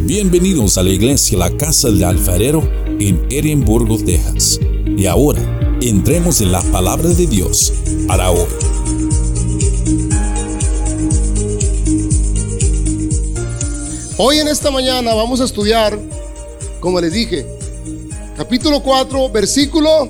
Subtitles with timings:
[0.00, 2.62] Bienvenidos a la iglesia La Casa del Alfarero
[3.00, 4.60] en Edimburgo, Texas.
[4.86, 5.40] Y ahora,
[5.80, 7.72] entremos en la palabra de Dios
[8.06, 8.46] para hoy.
[14.16, 15.98] Hoy en esta mañana vamos a estudiar,
[16.80, 17.46] como les dije,
[18.36, 20.08] capítulo 4, versículo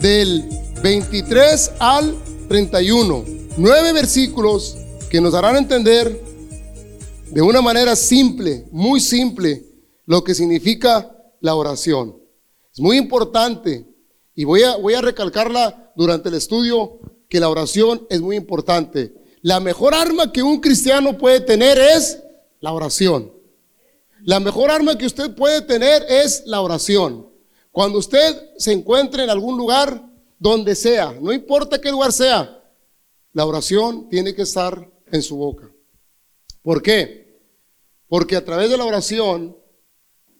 [0.00, 0.44] del
[0.82, 2.16] 23 al
[2.48, 3.24] 31.
[3.56, 4.76] Nueve versículos
[5.08, 6.33] que nos harán entender
[7.34, 9.64] de una manera simple, muy simple,
[10.06, 12.16] lo que significa la oración.
[12.72, 13.84] Es muy importante
[14.36, 19.14] y voy a, voy a recalcarla durante el estudio que la oración es muy importante.
[19.42, 22.22] La mejor arma que un cristiano puede tener es
[22.60, 23.32] la oración.
[24.22, 27.28] La mejor arma que usted puede tener es la oración.
[27.72, 30.08] Cuando usted se encuentre en algún lugar,
[30.38, 32.62] donde sea, no importa qué lugar sea,
[33.32, 35.68] la oración tiene que estar en su boca.
[36.62, 37.23] ¿Por qué?
[38.08, 39.56] Porque a través de la oración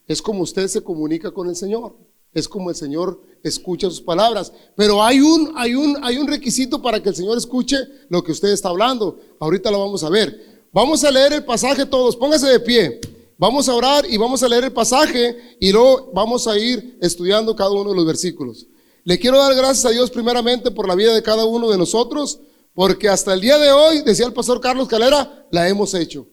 [0.06, 1.96] es como usted se comunica con el Señor.
[2.32, 4.52] Es como el Señor escucha sus palabras.
[4.76, 7.76] Pero hay un, hay un, hay un requisito para que el Señor escuche
[8.08, 9.18] lo que usted está hablando.
[9.38, 10.66] Ahorita lo vamos a ver.
[10.72, 12.16] Vamos a leer el pasaje todos.
[12.16, 13.00] Póngase de pie.
[13.36, 17.56] Vamos a orar y vamos a leer el pasaje y luego vamos a ir estudiando
[17.56, 18.66] cada uno de los versículos.
[19.02, 22.40] Le quiero dar gracias a Dios primeramente por la vida de cada uno de nosotros,
[22.72, 26.26] porque hasta el día de hoy, decía el pastor Carlos Calera, la hemos hecho.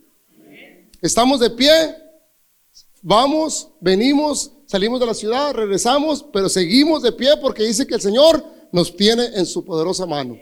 [1.02, 1.96] Estamos de pie,
[3.02, 8.02] vamos, venimos, salimos de la ciudad, regresamos, pero seguimos de pie porque dice que el
[8.02, 10.38] Señor nos tiene en su poderosa mano.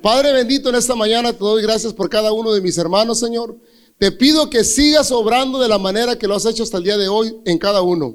[0.00, 3.58] Padre bendito, en esta mañana te doy gracias por cada uno de mis hermanos, Señor.
[3.98, 6.96] Te pido que sigas obrando de la manera que lo has hecho hasta el día
[6.96, 8.14] de hoy en cada uno.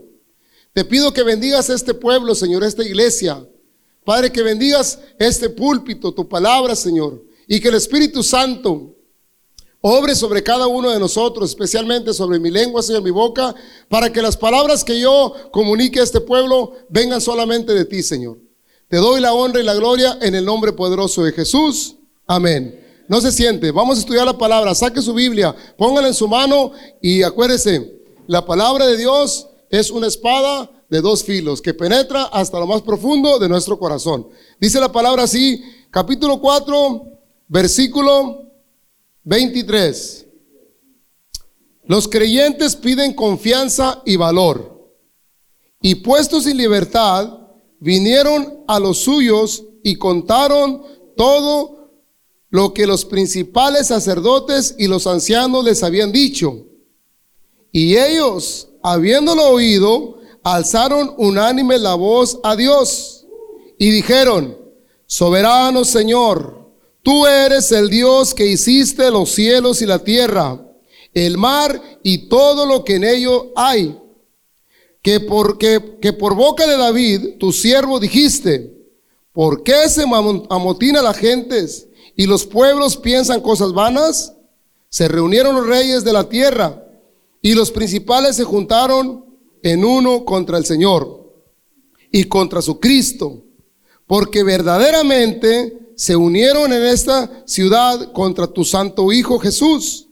[0.71, 3.45] Te pido que bendigas este pueblo, Señor, esta iglesia.
[4.05, 7.21] Padre, que bendigas este púlpito, tu palabra, Señor.
[7.47, 8.95] Y que el Espíritu Santo
[9.81, 13.53] obre sobre cada uno de nosotros, especialmente sobre mi lengua, Señor, mi boca,
[13.89, 18.37] para que las palabras que yo comunique a este pueblo vengan solamente de ti, Señor.
[18.87, 21.95] Te doy la honra y la gloria en el nombre poderoso de Jesús.
[22.27, 22.79] Amén.
[23.07, 23.71] No se siente.
[23.71, 24.75] Vamos a estudiar la palabra.
[24.75, 26.71] Saque su Biblia, póngala en su mano
[27.01, 32.59] y acuérdese, la palabra de Dios es una espada de dos filos que penetra hasta
[32.59, 34.27] lo más profundo de nuestro corazón.
[34.59, 37.03] Dice la palabra así, capítulo 4,
[37.47, 38.50] versículo
[39.23, 40.27] 23.
[41.85, 44.71] Los creyentes piden confianza y valor.
[45.81, 47.39] Y puestos en libertad,
[47.79, 50.83] vinieron a los suyos y contaron
[51.17, 51.91] todo
[52.49, 56.65] lo que los principales sacerdotes y los ancianos les habían dicho.
[57.71, 63.25] Y ellos, habiéndolo oído, alzaron unánime la voz a Dios
[63.77, 64.57] y dijeron,
[65.07, 66.60] soberano Señor,
[67.03, 70.61] tú eres el Dios que hiciste los cielos y la tierra,
[71.13, 73.97] el mar y todo lo que en ello hay.
[75.01, 75.79] Que por, que,
[76.19, 78.71] por boca de David, tu siervo, dijiste,
[79.33, 81.67] ¿por qué se amotina la gente?
[82.15, 84.35] y los pueblos piensan cosas vanas,
[84.89, 86.85] se reunieron los reyes de la tierra
[87.41, 89.25] y los principales se juntaron
[89.63, 91.33] en uno contra el Señor
[92.11, 93.43] y contra su Cristo,
[94.05, 100.07] porque verdaderamente se unieron en esta ciudad contra tu santo Hijo Jesús,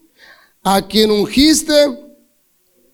[0.64, 1.74] a quien ungiste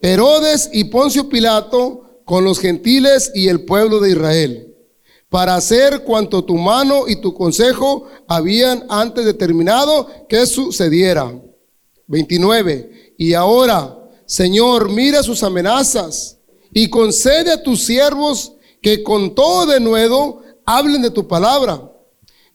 [0.01, 4.75] Herodes y Poncio Pilato con los gentiles y el pueblo de Israel
[5.35, 11.29] para hacer cuanto tu mano y tu consejo habían antes determinado que sucediera.
[12.07, 13.15] 29.
[13.17, 16.37] Y ahora, Señor, mira sus amenazas
[16.71, 21.91] y concede a tus siervos que con todo de nuevo hablen de tu palabra,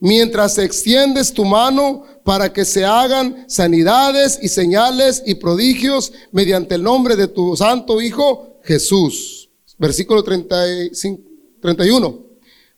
[0.01, 6.83] mientras extiendes tu mano para que se hagan sanidades y señales y prodigios mediante el
[6.83, 9.51] nombre de tu santo Hijo Jesús.
[9.79, 11.23] Versículo 35,
[11.61, 12.19] 31.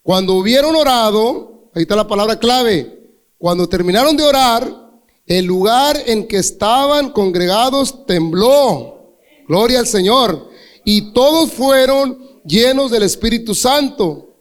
[0.02, 3.00] Cuando hubieron orado, ahí está la palabra clave,
[3.38, 4.82] cuando terminaron de orar,
[5.26, 9.16] el lugar en que estaban congregados tembló.
[9.48, 10.50] Gloria al Señor.
[10.84, 14.36] Y todos fueron llenos del Espíritu Santo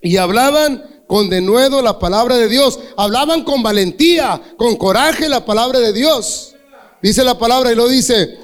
[0.00, 2.78] y hablaban con denuedo la palabra de Dios.
[2.96, 6.54] Hablaban con valentía, con coraje la palabra de Dios.
[7.02, 8.38] Dice la palabra y lo dice.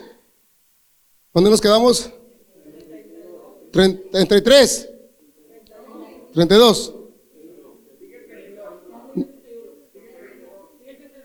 [1.33, 2.11] ¿Dónde nos quedamos?
[3.73, 4.89] 33.
[6.35, 6.95] 32.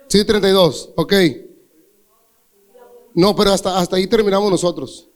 [0.08, 0.92] Sí, 32.
[0.96, 1.14] Ok.
[3.16, 5.10] No, pero hasta, hasta ahí terminamos nosotros.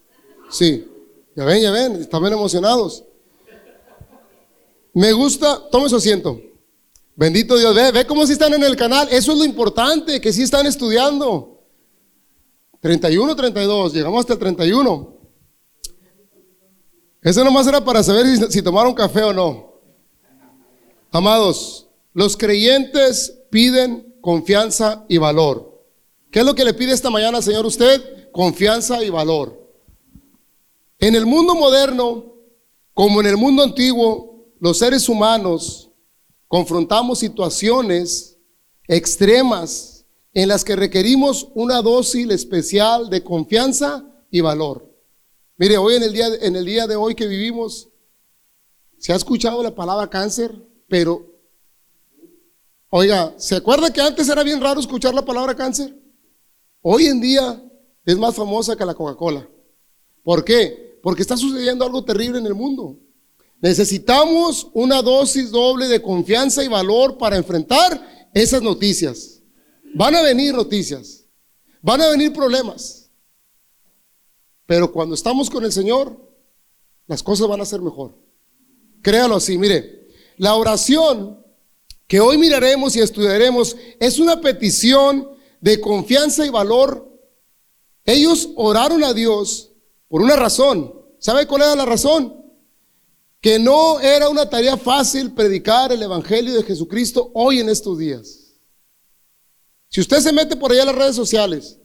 [0.49, 0.87] Sí.
[1.35, 3.03] Ya ven, ya ven, están bien emocionados.
[4.97, 6.41] Me gusta, tome su asiento.
[7.15, 9.07] Bendito Dios, ve, ve cómo si están en el canal.
[9.11, 11.61] Eso es lo importante, que si están estudiando.
[12.79, 15.15] 31, 32, llegamos hasta el 31.
[17.21, 19.79] Eso nomás era para saber si, si tomaron café o no.
[21.11, 25.79] Amados, los creyentes piden confianza y valor.
[26.31, 28.31] ¿Qué es lo que le pide esta mañana, Señor, usted?
[28.31, 29.63] Confianza y valor.
[30.97, 32.33] En el mundo moderno,
[32.95, 35.91] como en el mundo antiguo, los seres humanos
[36.47, 38.37] confrontamos situaciones
[38.87, 44.87] extremas en las que requerimos una dosis especial de confianza y valor.
[45.57, 47.89] Mire, hoy en el día, en el día de hoy que vivimos,
[48.99, 50.55] ¿se ha escuchado la palabra cáncer?
[50.87, 51.25] Pero,
[52.89, 55.95] oiga, ¿se acuerda que antes era bien raro escuchar la palabra cáncer?
[56.81, 57.63] Hoy en día
[58.05, 59.49] es más famosa que la Coca-Cola.
[60.23, 60.99] ¿Por qué?
[61.01, 62.97] Porque está sucediendo algo terrible en el mundo.
[63.59, 69.41] Necesitamos una dosis doble de confianza y valor para enfrentar esas noticias.
[69.95, 71.25] Van a venir noticias,
[71.81, 73.09] van a venir problemas.
[74.65, 76.19] Pero cuando estamos con el Señor,
[77.07, 78.15] las cosas van a ser mejor.
[79.01, 80.07] Créalo así, mire,
[80.37, 81.43] la oración
[82.05, 85.29] que hoy miraremos y estudiaremos es una petición
[85.61, 87.09] de confianza y valor.
[88.05, 89.71] Ellos oraron a Dios
[90.07, 90.93] por una razón.
[91.19, 92.46] ¿Sabe cuál era la razón?
[93.41, 98.55] Que no era una tarea fácil predicar el Evangelio de Jesucristo hoy en estos días.
[99.89, 101.79] Si usted se mete por allá en las redes sociales,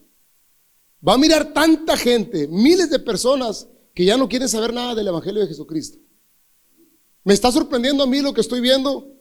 [1.07, 5.09] va a mirar tanta gente, miles de personas que ya no quieren saber nada del
[5.09, 5.99] Evangelio de Jesucristo.
[7.25, 9.17] Me está sorprendiendo a mí lo que estoy viendo.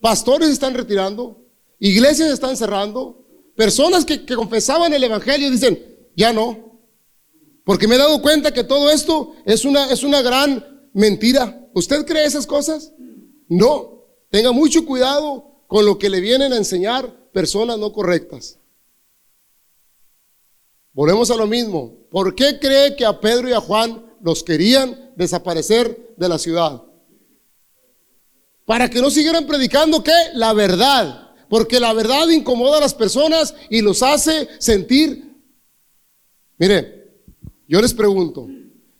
[0.00, 1.44] Pastores están retirando,
[1.78, 5.82] iglesias están cerrando, personas que, confesaban el Evangelio dicen,
[6.16, 6.80] ya no,
[7.64, 11.63] porque me he dado cuenta que todo esto es una, es una gran mentira.
[11.74, 12.92] ¿Usted cree esas cosas?
[13.48, 14.04] No.
[14.30, 18.58] Tenga mucho cuidado con lo que le vienen a enseñar personas no correctas.
[20.92, 22.06] Volvemos a lo mismo.
[22.10, 26.82] ¿Por qué cree que a Pedro y a Juan los querían desaparecer de la ciudad?
[28.64, 30.12] Para que no siguieran predicando qué?
[30.34, 31.32] La verdad.
[31.48, 35.34] Porque la verdad incomoda a las personas y los hace sentir.
[36.56, 37.20] Mire,
[37.66, 38.48] yo les pregunto,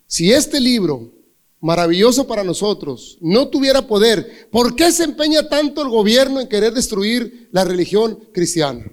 [0.06, 1.13] si este libro,
[1.64, 6.74] maravilloso para nosotros, no tuviera poder, ¿por qué se empeña tanto el gobierno en querer
[6.74, 8.84] destruir la religión cristiana?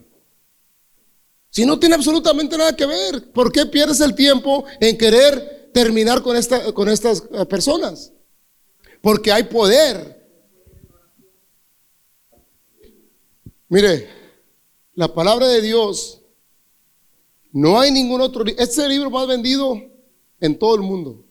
[1.50, 6.22] Si no tiene absolutamente nada que ver, ¿por qué pierdes el tiempo en querer terminar
[6.22, 8.14] con, esta, con estas eh, personas?
[9.02, 10.22] Porque hay poder,
[13.68, 14.08] Mire,
[14.96, 16.22] la palabra de Dios,
[17.52, 18.62] no hay ningún otro libro.
[18.62, 19.78] Este es el libro más vendido
[20.40, 21.26] en todo el mundo.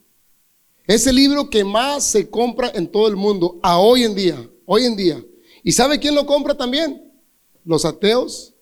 [0.90, 4.50] Es el libro que más se compra en todo el mundo a hoy en día,
[4.66, 5.24] hoy en día.
[5.62, 7.12] ¿Y sabe quién lo compra también?
[7.64, 8.54] Los ateos,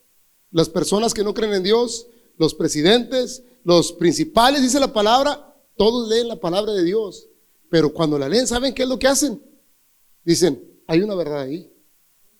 [0.51, 6.07] las personas que no creen en Dios, los presidentes, los principales, dice la palabra, todos
[6.11, 7.31] leen la palabra de Dios.
[7.71, 9.43] Pero cuando la leen, ¿saben qué es lo que hacen?
[10.23, 11.73] Dicen, hay una verdad ahí.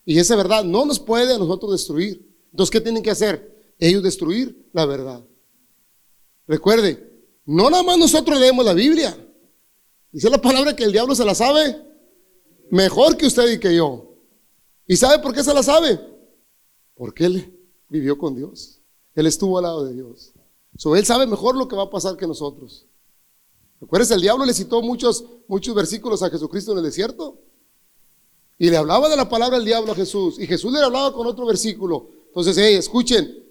[0.05, 2.31] Y esa verdad no nos puede a nosotros destruir.
[2.51, 3.73] Entonces, ¿qué tienen que hacer?
[3.79, 5.25] Ellos destruir la verdad.
[6.45, 7.11] Recuerde,
[7.43, 9.25] no nada más nosotros leemos la Biblia.
[10.11, 11.89] Dice la palabra que el diablo se la sabe
[12.69, 14.15] mejor que usted y que yo.
[14.87, 15.99] ¿Y sabe por qué se la sabe?
[16.95, 17.59] Porque él
[17.89, 18.81] vivió con Dios.
[19.15, 20.33] Él estuvo al lado de Dios.
[20.95, 22.85] Él sabe mejor lo que va a pasar que nosotros.
[23.81, 24.11] ¿Recuerdas?
[24.11, 27.39] El diablo le citó muchos, muchos versículos a Jesucristo en el desierto.
[28.57, 30.39] Y le hablaba de la palabra del diablo a Jesús.
[30.39, 32.09] Y Jesús le hablaba con otro versículo.
[32.27, 33.45] Entonces, hey, escuchen.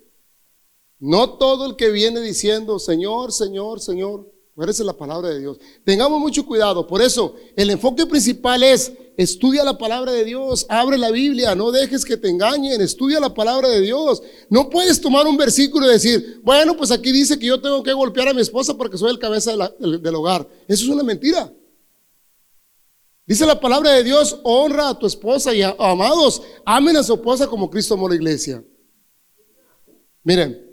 [0.99, 4.31] No todo el que viene diciendo, Señor, Señor, Señor,
[4.67, 5.59] es la palabra de Dios.
[5.85, 6.87] Tengamos mucho cuidado.
[6.87, 11.71] Por eso, el enfoque principal es, estudia la palabra de Dios, abre la Biblia, no
[11.71, 14.21] dejes que te engañen, estudia la palabra de Dios.
[14.51, 17.93] No puedes tomar un versículo y decir, bueno, pues aquí dice que yo tengo que
[17.93, 20.49] golpear a mi esposa porque soy el cabeza del hogar.
[20.67, 21.53] Eso es una mentira.
[23.25, 27.47] Dice la palabra de Dios, honra a tu esposa y amados, amen a su esposa
[27.47, 28.65] como Cristo amó la iglesia.
[30.25, 30.68] Miren,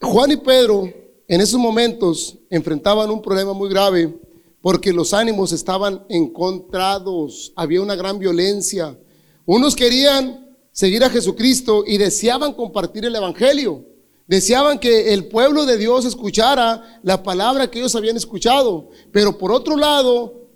[0.00, 0.92] Juan y Pedro
[1.26, 4.16] en esos momentos enfrentaban un problema muy grave
[4.60, 8.98] porque los ánimos estaban encontrados, había una gran violencia.
[9.44, 13.84] Unos querían seguir a Jesucristo y deseaban compartir el Evangelio.
[14.26, 18.90] Deseaban que el pueblo de Dios escuchara la palabra que ellos habían escuchado.
[19.10, 20.48] Pero por otro lado,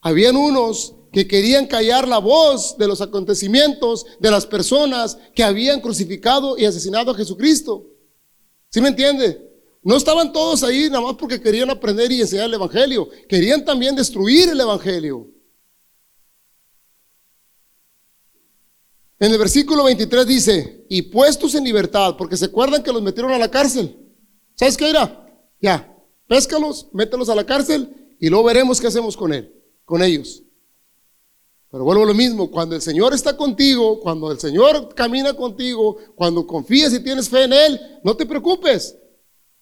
[0.00, 5.80] habían unos que querían callar la voz de los acontecimientos de las personas que habían
[5.80, 7.97] crucificado y asesinado a Jesucristo.
[8.78, 9.44] ¿Sí me entiende?
[9.82, 13.08] No estaban todos ahí nada más porque querían aprender y enseñar el Evangelio.
[13.28, 15.26] Querían también destruir el Evangelio.
[19.18, 23.32] En el versículo 23 dice, y puestos en libertad, porque se acuerdan que los metieron
[23.32, 23.98] a la cárcel.
[24.54, 25.28] ¿Sabes qué era?
[25.60, 25.92] Ya,
[26.28, 29.52] péscalos, mételos a la cárcel y luego veremos qué hacemos con él,
[29.84, 30.44] con ellos.
[31.70, 35.98] Pero vuelvo a lo mismo, cuando el Señor está contigo, cuando el Señor camina contigo,
[36.14, 38.96] cuando confías y tienes fe en Él, no te preocupes.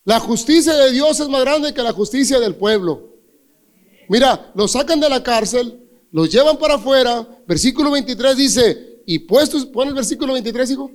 [0.05, 3.17] La justicia de Dios es más grande que la justicia del pueblo.
[4.09, 5.81] Mira, los sacan de la cárcel,
[6.13, 7.27] los llevan para afuera.
[7.45, 10.93] Versículo 23 dice, y puestos, pon el versículo 23, hijo.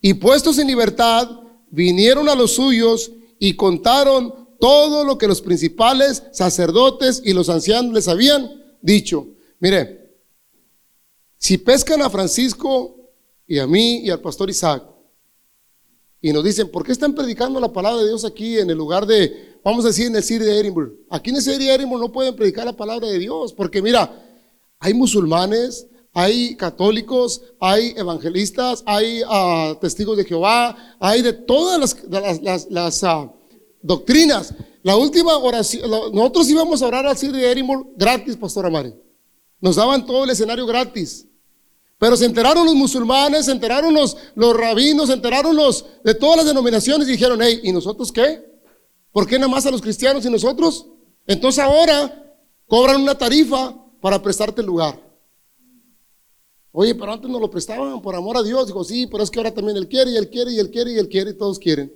[0.00, 1.28] Y puestos en libertad,
[1.70, 7.92] vinieron a los suyos y contaron todo lo que los principales sacerdotes y los ancianos
[7.92, 9.28] les habían dicho.
[9.60, 10.08] Mire,
[11.38, 13.12] si pescan a Francisco
[13.46, 14.84] y a mí y al pastor Isaac
[16.20, 19.06] y nos dicen, ¿por qué están predicando la palabra de Dios aquí en el lugar
[19.06, 20.92] de, vamos a decir, en el City de Edinburgh?
[21.08, 24.24] Aquí en el City de Edinburgh no pueden predicar la palabra de Dios, porque mira,
[24.80, 31.96] hay musulmanes, hay católicos, hay evangelistas, hay ah, testigos de Jehová, hay de todas
[32.68, 33.32] las, ah,
[33.80, 34.54] doctrinas.
[34.82, 38.92] La última oración, nosotros íbamos a orar al City de Edinburgh gratis, Pastor Amari.
[39.60, 41.26] Nos daban todo el escenario gratis.
[41.98, 46.36] Pero se enteraron los musulmanes, se enteraron los, los rabinos, se enteraron los de todas
[46.36, 48.44] las denominaciones y dijeron, hey, ¿y nosotros qué?
[49.10, 50.86] ¿Por qué nada más a los cristianos y nosotros?
[51.26, 52.36] Entonces ahora
[52.66, 55.02] cobran una tarifa para prestarte el lugar.
[56.70, 58.68] Oye, pero antes nos lo prestaban por amor a Dios.
[58.68, 60.92] Dijo, sí, pero es que ahora también Él quiere y Él quiere y Él quiere
[60.92, 61.92] y Él quiere y todos quieren.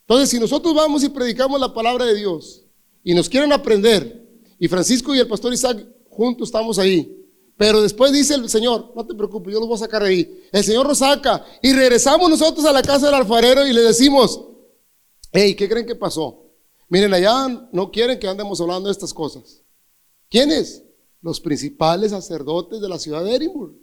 [0.00, 2.66] Entonces, si nosotros vamos y predicamos la palabra de Dios
[3.02, 4.22] y nos quieren aprender,
[4.58, 7.20] y Francisco y el pastor Isaac juntos estamos ahí.
[7.56, 10.42] Pero después dice el Señor, no te preocupes, yo los voy a sacar de ahí.
[10.50, 14.40] El Señor nos saca y regresamos nosotros a la casa del alfarero y le decimos,
[15.32, 16.44] hey, ¿qué creen que pasó?
[16.88, 19.62] Miren, allá no quieren que andemos hablando de estas cosas.
[20.28, 20.82] ¿Quiénes?
[21.22, 23.78] Los principales sacerdotes de la ciudad de Edimburgo.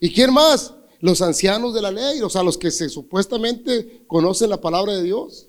[0.00, 0.74] ¿Y quién más?
[1.00, 5.02] Los ancianos de la ley, o sea, los que se, supuestamente conocen la palabra de
[5.02, 5.48] Dios.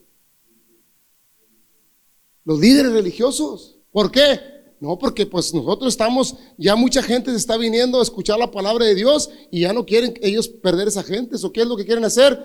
[2.43, 3.77] Los líderes religiosos.
[3.91, 4.39] ¿Por qué?
[4.79, 8.95] No, porque pues nosotros estamos, ya mucha gente está viniendo a escuchar la palabra de
[8.95, 11.37] Dios y ya no quieren ellos perder esa gente.
[11.41, 12.43] ¿O qué es lo que quieren hacer?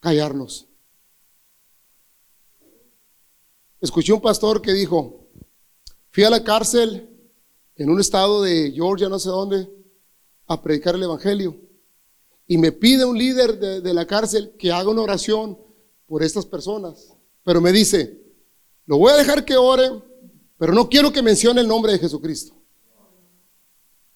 [0.00, 0.66] Callarnos.
[3.80, 5.28] Escuché un pastor que dijo,
[6.10, 7.08] fui a la cárcel
[7.76, 9.68] en un estado de Georgia, no sé dónde,
[10.46, 11.56] a predicar el Evangelio.
[12.46, 15.58] Y me pide un líder de, de la cárcel que haga una oración
[16.06, 17.14] por estas personas.
[17.44, 18.20] Pero me dice,
[18.86, 20.09] lo voy a dejar que ore
[20.60, 22.54] pero no quiero que mencione el nombre de Jesucristo.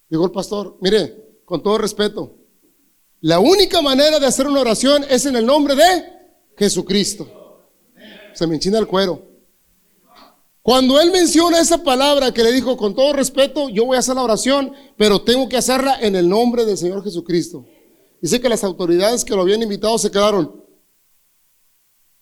[0.07, 2.37] Dijo el pastor, mire, con todo respeto,
[3.21, 6.05] la única manera de hacer una oración es en el nombre de
[6.55, 7.27] Jesucristo.
[8.35, 9.23] Se me enchina el cuero.
[10.61, 14.13] Cuando él menciona esa palabra que le dijo con todo respeto, yo voy a hacer
[14.13, 17.65] la oración, pero tengo que hacerla en el nombre del Señor Jesucristo.
[18.21, 20.63] Dice que las autoridades que lo habían invitado se quedaron.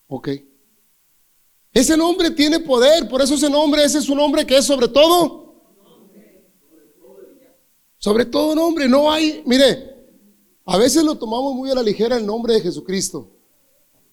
[0.08, 0.30] Ok.
[1.74, 4.88] Ese nombre tiene poder, por eso ese nombre, ese es un nombre que es sobre
[4.88, 5.44] todo.
[7.98, 9.94] Sobre todo nombre, no hay, mire,
[10.65, 13.32] a veces lo tomamos muy a la ligera el nombre de Jesucristo.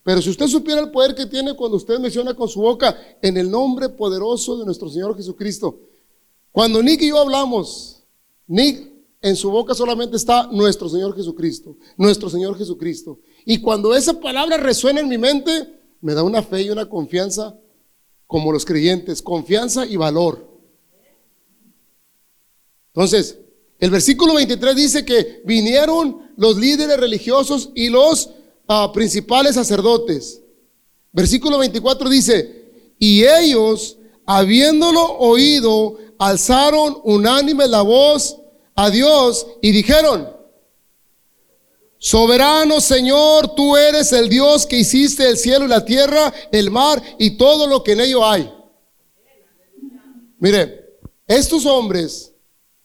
[0.02, 3.36] Pero si usted supiera el poder que tiene cuando usted menciona con su boca en
[3.36, 5.78] el nombre poderoso de nuestro Señor Jesucristo.
[6.52, 8.02] Cuando Nick y yo hablamos,
[8.46, 8.90] Nick
[9.20, 13.18] en su boca solamente está nuestro Señor Jesucristo, nuestro Señor Jesucristo.
[13.44, 17.56] Y cuando esa palabra resuena en mi mente, me da una fe y una confianza
[18.26, 20.48] como los creyentes, confianza y valor.
[22.94, 23.38] Entonces,
[23.78, 28.30] el versículo 23 dice que vinieron los líderes religiosos y los
[28.68, 30.42] ah, principales sacerdotes.
[31.12, 38.36] Versículo 24 dice, y ellos, habiéndolo oído, alzaron unánime la voz
[38.74, 40.28] a Dios y dijeron,
[42.02, 47.00] Soberano Señor, tú eres el Dios que hiciste el cielo y la tierra, el mar
[47.18, 48.50] y todo lo que en ello hay.
[50.38, 52.32] Mire, estos hombres,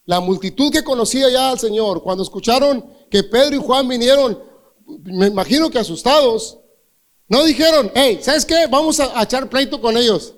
[0.03, 4.37] la multitud que conocía ya al Señor, cuando escucharon que Pedro y Juan vinieron,
[4.85, 6.59] me imagino que asustados,
[7.29, 8.67] no dijeron, hey, ¿sabes qué?
[8.69, 10.35] Vamos a, echar pleito con ellos.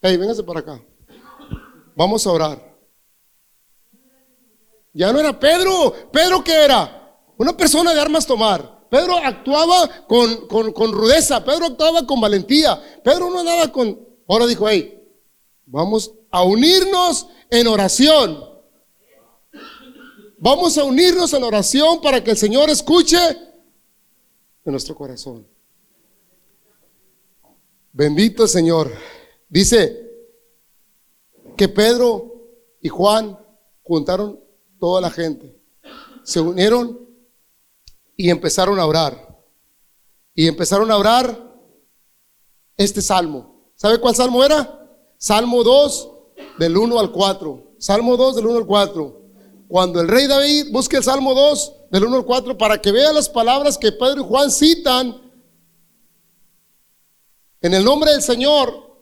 [0.00, 0.82] Hey, véngase para acá.
[1.94, 2.74] Vamos a orar.
[4.94, 5.92] Ya no era Pedro.
[6.10, 7.03] ¿Pedro qué era?
[7.36, 8.86] Una persona de armas tomar.
[8.90, 13.98] Pedro actuaba con, rudeza, Pedro actuaba con valentía, Pedro no andaba con...
[14.28, 15.02] Ahora dijo, hey,
[15.66, 18.44] vamos a unirnos en oración.
[20.38, 23.18] Vamos a unirnos en oración para que el Señor escuche
[24.64, 25.46] en nuestro corazón.
[27.92, 28.92] Bendito Señor.
[29.48, 30.08] Dice
[31.56, 32.32] que Pedro
[32.80, 33.38] y Juan
[33.82, 34.40] juntaron
[34.78, 35.56] toda la gente.
[36.22, 37.04] se unieron
[38.16, 39.38] y empezaron a orar.
[40.34, 41.54] Y empezaron a orar
[42.76, 43.70] este salmo.
[43.76, 44.80] ¿Sabe cuál salmo era?
[45.16, 46.10] Salmo 2
[46.58, 47.76] del 1 al 4.
[47.78, 49.20] Salmo 2 del 1 al 4.
[49.68, 53.12] Cuando el rey David busque el Salmo 2 del 1 al 4 para que vea
[53.12, 55.20] las palabras que Pedro y Juan citan
[57.60, 59.00] en el nombre del Señor.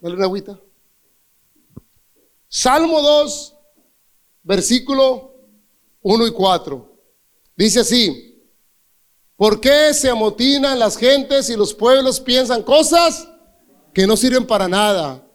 [0.00, 0.60] Dale una agüita.
[2.48, 3.56] Salmo 2,
[4.42, 5.31] versículo
[6.02, 6.92] 1 y 4.
[7.56, 8.42] Dice así,
[9.36, 13.28] ¿por qué se amotinan las gentes y los pueblos piensan cosas
[13.94, 15.26] que no sirven para nada?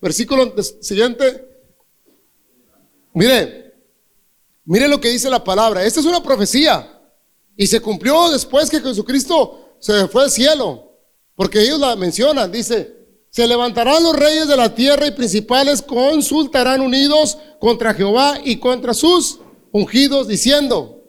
[0.00, 1.46] Versículo siguiente.
[3.12, 3.74] Mire,
[4.64, 5.84] mire lo que dice la palabra.
[5.84, 6.98] Esta es una profecía.
[7.56, 10.96] Y se cumplió después que Jesucristo se fue al cielo.
[11.34, 12.50] Porque ellos la mencionan.
[12.50, 18.56] Dice, se levantarán los reyes de la tierra y principales consultarán unidos contra Jehová y
[18.56, 19.40] contra sus
[19.72, 21.04] ungidos, diciendo,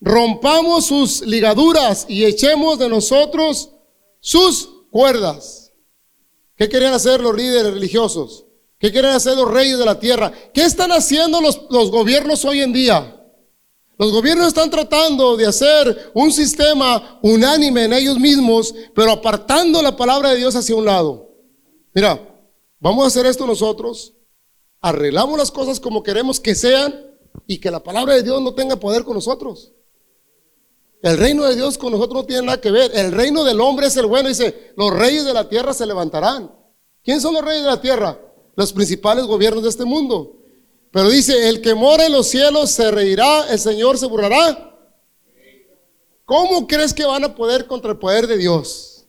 [0.00, 3.70] rompamos sus ligaduras y echemos de nosotros
[4.20, 5.72] sus cuerdas.
[6.56, 8.46] ¿Qué querían hacer los líderes religiosos?
[8.78, 10.32] ¿Qué quieren hacer los reyes de la tierra?
[10.52, 13.14] ¿Qué están haciendo los, los gobiernos hoy en día?
[13.98, 19.96] Los gobiernos están tratando de hacer un sistema unánime en ellos mismos, pero apartando la
[19.96, 21.34] palabra de Dios hacia un lado.
[21.92, 22.20] Mira,
[22.78, 24.14] vamos a hacer esto nosotros,
[24.80, 27.07] arreglamos las cosas como queremos que sean
[27.50, 29.72] y que la palabra de Dios no tenga poder con nosotros.
[31.00, 32.90] El reino de Dios con nosotros no tiene nada que ver.
[32.94, 34.28] El reino del hombre es el bueno.
[34.28, 36.54] Dice, los reyes de la tierra se levantarán.
[37.02, 38.20] ¿Quién son los reyes de la tierra?
[38.54, 40.36] Los principales gobiernos de este mundo.
[40.92, 44.78] Pero dice, el que mora en los cielos se reirá, el Señor se burlará.
[46.26, 49.06] ¿Cómo crees que van a poder contra el poder de Dios?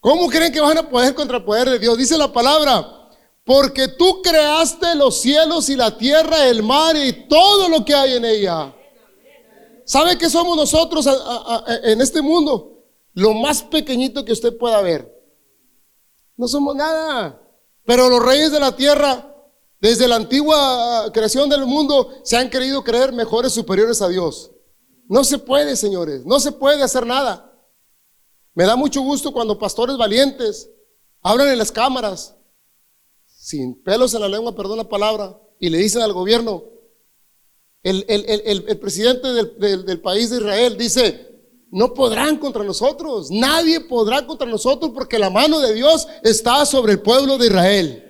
[0.00, 1.96] ¿Cómo creen que van a poder contra el poder de Dios?
[1.96, 3.03] Dice la palabra,
[3.44, 8.14] porque tú creaste los cielos y la tierra, el mar y todo lo que hay
[8.14, 8.74] en ella.
[9.84, 11.06] ¿Sabe qué somos nosotros
[11.82, 12.84] en este mundo?
[13.12, 15.12] Lo más pequeñito que usted pueda ver.
[16.36, 17.40] No somos nada.
[17.84, 19.30] Pero los reyes de la tierra
[19.78, 24.50] desde la antigua creación del mundo se han querido creer mejores, superiores a Dios.
[25.06, 27.52] No se puede, señores, no se puede hacer nada.
[28.54, 30.70] Me da mucho gusto cuando pastores valientes
[31.20, 32.34] hablan en las cámaras,
[33.44, 36.64] sin pelos en la lengua, perdón la palabra, y le dicen al gobierno,
[37.82, 41.28] el, presidente del, del país de Israel dice,
[41.70, 46.92] no podrán contra nosotros, nadie podrá contra nosotros porque la mano de Dios está sobre
[46.92, 48.00] el pueblo de Israel.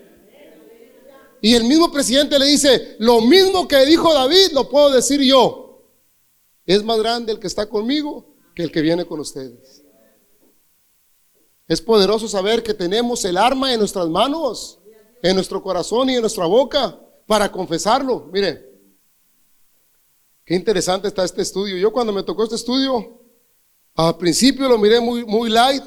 [1.42, 5.90] Y el mismo presidente le dice, lo mismo que dijo David, lo puedo decir yo.
[6.64, 9.82] Es más grande el que está conmigo que el que viene con ustedes.
[11.66, 14.78] Es poderoso saber que tenemos el arma en nuestras manos,
[15.24, 18.28] en nuestro corazón y en nuestra boca para confesarlo.
[18.30, 18.62] Mire,
[20.44, 21.78] qué interesante está este estudio.
[21.78, 23.22] Yo cuando me tocó este estudio,
[23.94, 25.82] al principio lo miré muy, muy light,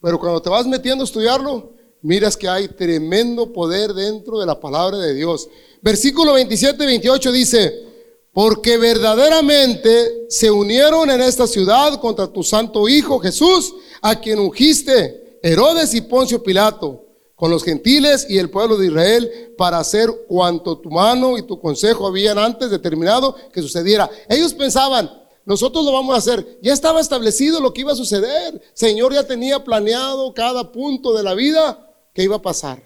[0.00, 4.58] pero cuando te vas metiendo a estudiarlo, miras que hay tremendo poder dentro de la
[4.58, 5.50] palabra de Dios.
[5.82, 7.84] Versículo 27 y 28 dice,
[8.32, 15.40] porque verdaderamente se unieron en esta ciudad contra tu santo Hijo Jesús, a quien ungiste
[15.42, 17.07] Herodes y Poncio Pilato,
[17.38, 21.58] con los gentiles y el pueblo de Israel, para hacer cuanto tu mano y tu
[21.58, 24.10] consejo habían antes determinado que sucediera.
[24.28, 25.10] Ellos pensaban,
[25.46, 26.58] nosotros lo vamos a hacer.
[26.60, 28.60] Ya estaba establecido lo que iba a suceder.
[28.74, 31.86] Señor ya tenía planeado cada punto de la vida
[32.18, 32.82] ¿Qué iba a pasar?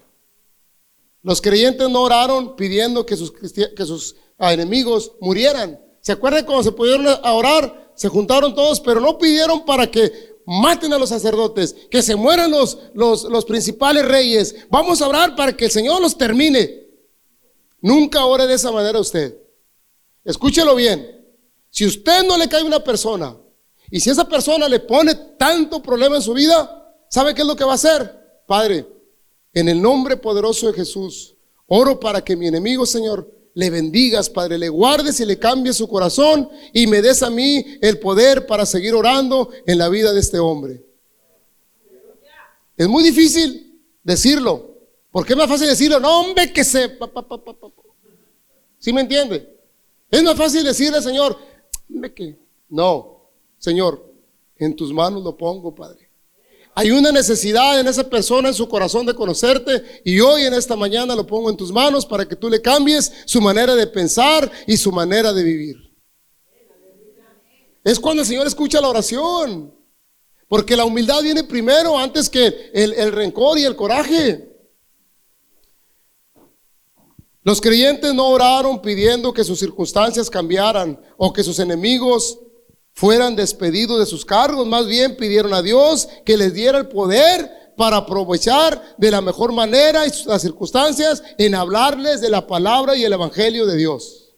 [1.23, 5.81] Los creyentes no oraron pidiendo que sus, que sus ah, enemigos murieran.
[6.01, 7.91] ¿Se acuerdan cuando se pudieron orar?
[7.95, 12.51] Se juntaron todos, pero no pidieron para que maten a los sacerdotes, que se mueran
[12.51, 14.55] los, los, los principales reyes.
[14.69, 16.87] Vamos a orar para que el Señor los termine.
[17.81, 19.37] Nunca ore de esa manera usted.
[20.23, 21.25] Escúchelo bien.
[21.69, 23.37] Si usted no le cae una persona
[23.89, 27.55] y si esa persona le pone tanto problema en su vida, ¿sabe qué es lo
[27.55, 28.43] que va a hacer?
[28.47, 28.87] Padre,
[29.53, 31.35] en el nombre poderoso de Jesús,
[31.67, 35.87] oro para que mi enemigo, Señor, le bendigas, Padre, le guardes y le cambies su
[35.87, 40.19] corazón y me des a mí el poder para seguir orando en la vida de
[40.19, 40.83] este hombre.
[42.75, 44.73] Es muy difícil decirlo.
[45.11, 45.99] ¿Por qué es más fácil decirlo?
[45.99, 46.97] No, hombre, que se...
[48.79, 49.55] ¿Sí me entiende?
[50.09, 51.37] Es más fácil decirle, Señor,
[52.15, 52.35] que...
[52.69, 54.11] No, Señor,
[54.57, 56.02] en tus manos lo pongo, Padre.
[56.75, 60.75] Hay una necesidad en esa persona, en su corazón de conocerte y hoy en esta
[60.75, 64.51] mañana lo pongo en tus manos para que tú le cambies su manera de pensar
[64.65, 65.75] y su manera de vivir.
[67.83, 69.73] Es cuando el Señor escucha la oración.
[70.47, 74.53] Porque la humildad viene primero antes que el, el rencor y el coraje.
[77.41, 82.39] Los creyentes no oraron pidiendo que sus circunstancias cambiaran o que sus enemigos
[82.93, 87.73] fueran despedidos de sus cargos, más bien pidieron a Dios que les diera el poder
[87.75, 93.13] para aprovechar de la mejor manera las circunstancias en hablarles de la palabra y el
[93.13, 94.35] evangelio de Dios.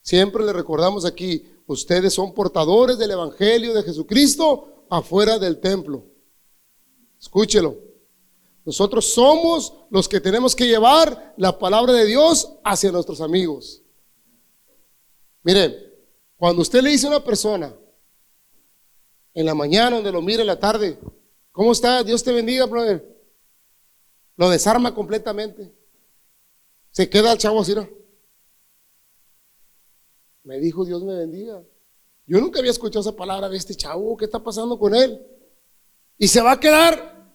[0.00, 6.04] Siempre le recordamos aquí, ustedes son portadores del evangelio de Jesucristo afuera del templo.
[7.20, 7.78] Escúchelo.
[8.64, 13.82] Nosotros somos los que tenemos que llevar la palabra de Dios hacia nuestros amigos.
[15.42, 15.93] Miren,
[16.44, 17.74] cuando usted le dice a una persona,
[19.32, 20.98] en la mañana, donde lo mire en la tarde,
[21.50, 22.04] ¿cómo está?
[22.04, 23.02] Dios te bendiga, brother.
[24.36, 25.74] Lo desarma completamente.
[26.90, 27.88] Se queda el chavo así, ¿no?
[30.42, 31.64] Me dijo, Dios me bendiga.
[32.26, 35.26] Yo nunca había escuchado esa palabra de este chavo, ¿qué está pasando con él?
[36.18, 37.26] Y se va a quedar,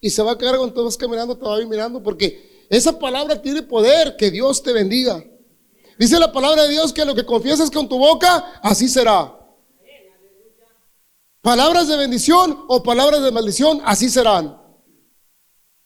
[0.00, 4.16] y se va a quedar tú vas caminando, va mirando, porque esa palabra tiene poder,
[4.16, 5.24] que Dios te bendiga.
[5.98, 9.34] Dice la palabra de Dios que lo que confiesas con tu boca, así será.
[11.42, 14.60] Palabras de bendición o palabras de maldición, así serán.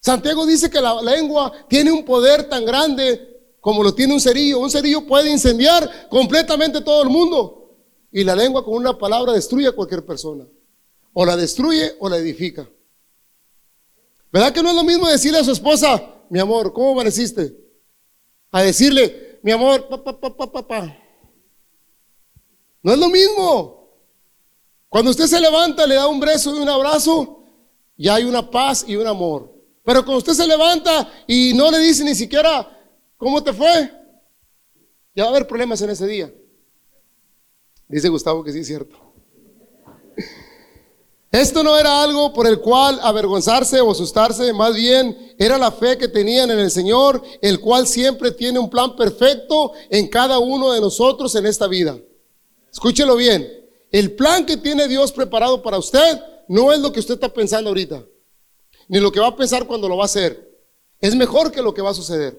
[0.00, 4.58] Santiago dice que la lengua tiene un poder tan grande como lo tiene un cerillo.
[4.58, 7.78] Un cerillo puede incendiar completamente todo el mundo.
[8.10, 10.46] Y la lengua con una palabra destruye a cualquier persona.
[11.12, 12.68] O la destruye o la edifica.
[14.32, 17.56] ¿Verdad que no es lo mismo decirle a su esposa, mi amor, ¿cómo amaneciste?
[18.50, 20.96] A decirle, mi amor, papá, papá, papá.
[22.82, 23.88] No es lo mismo.
[24.88, 27.44] Cuando usted se levanta, le da un beso y un abrazo,
[27.96, 29.52] ya hay una paz y un amor.
[29.84, 32.68] Pero cuando usted se levanta y no le dice ni siquiera,
[33.16, 33.90] ¿cómo te fue?
[35.14, 36.32] Ya va a haber problemas en ese día.
[37.88, 39.11] Dice Gustavo que sí es cierto.
[41.32, 45.96] Esto no era algo por el cual avergonzarse o asustarse, más bien era la fe
[45.96, 50.72] que tenían en el Señor, el cual siempre tiene un plan perfecto en cada uno
[50.72, 51.98] de nosotros en esta vida.
[52.70, 53.50] Escúchelo bien,
[53.90, 57.70] el plan que tiene Dios preparado para usted no es lo que usted está pensando
[57.70, 58.04] ahorita,
[58.88, 60.52] ni lo que va a pensar cuando lo va a hacer.
[61.00, 62.38] Es mejor que lo que va a suceder.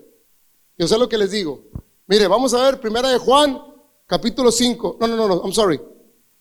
[0.78, 1.64] Yo sé lo que les digo.
[2.06, 3.60] Mire, vamos a ver primera de Juan,
[4.06, 4.98] capítulo 5.
[5.00, 5.82] No, no, no, no, I'm sorry.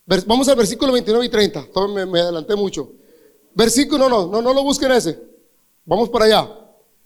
[0.05, 1.67] Vamos al versículo 29 y 30.
[2.07, 2.91] Me, adelanté mucho.
[3.53, 5.19] Versículo, no, no, no lo busquen ese.
[5.85, 6.49] Vamos para allá.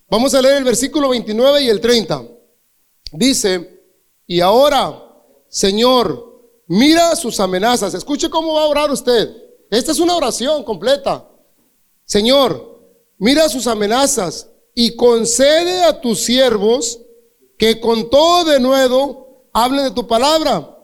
[0.10, 2.24] Vamos a leer el versículo 29 y el 30.
[3.12, 3.84] Dice,
[4.26, 5.04] y ahora,
[5.48, 7.94] Señor, mira sus amenazas.
[7.94, 9.36] Escuche cómo va a orar usted.
[9.70, 11.30] Esta es una oración completa.
[12.06, 12.82] Señor,
[13.18, 17.02] mira sus amenazas y concede a tus siervos
[17.58, 20.77] que con todo de nuevo hablen de tu palabra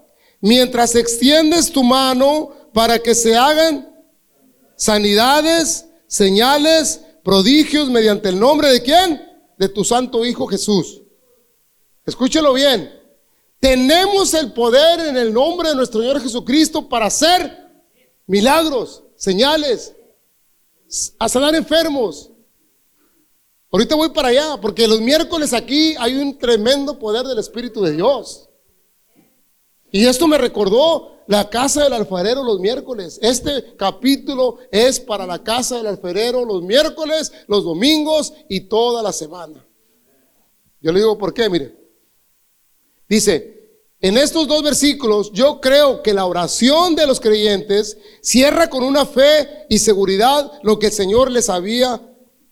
[0.43, 3.89] mientras extiendes tu mano para que se hagan
[4.75, 9.25] sanidades, señales, prodigios mediante el nombre de quién?
[9.57, 11.01] De tu santo Hijo Jesús.
[12.05, 12.91] Escúchelo bien.
[13.61, 17.71] Tenemos el poder en el nombre de nuestro Señor Jesucristo para hacer
[18.27, 19.95] milagros, señales,
[21.19, 22.29] a sanar enfermos.
[23.71, 27.93] Ahorita voy para allá, porque los miércoles aquí hay un tremendo poder del Espíritu de
[27.93, 28.49] Dios.
[29.95, 33.19] Y esto me recordó la casa del alfarero los miércoles.
[33.21, 39.13] Este capítulo es para la casa del alfarero los miércoles, los domingos y toda la
[39.13, 39.63] semana.
[40.81, 41.47] Yo le digo, ¿por qué?
[41.47, 41.77] Mire,
[43.07, 48.83] dice, en estos dos versículos yo creo que la oración de los creyentes cierra con
[48.83, 52.01] una fe y seguridad lo que el Señor les había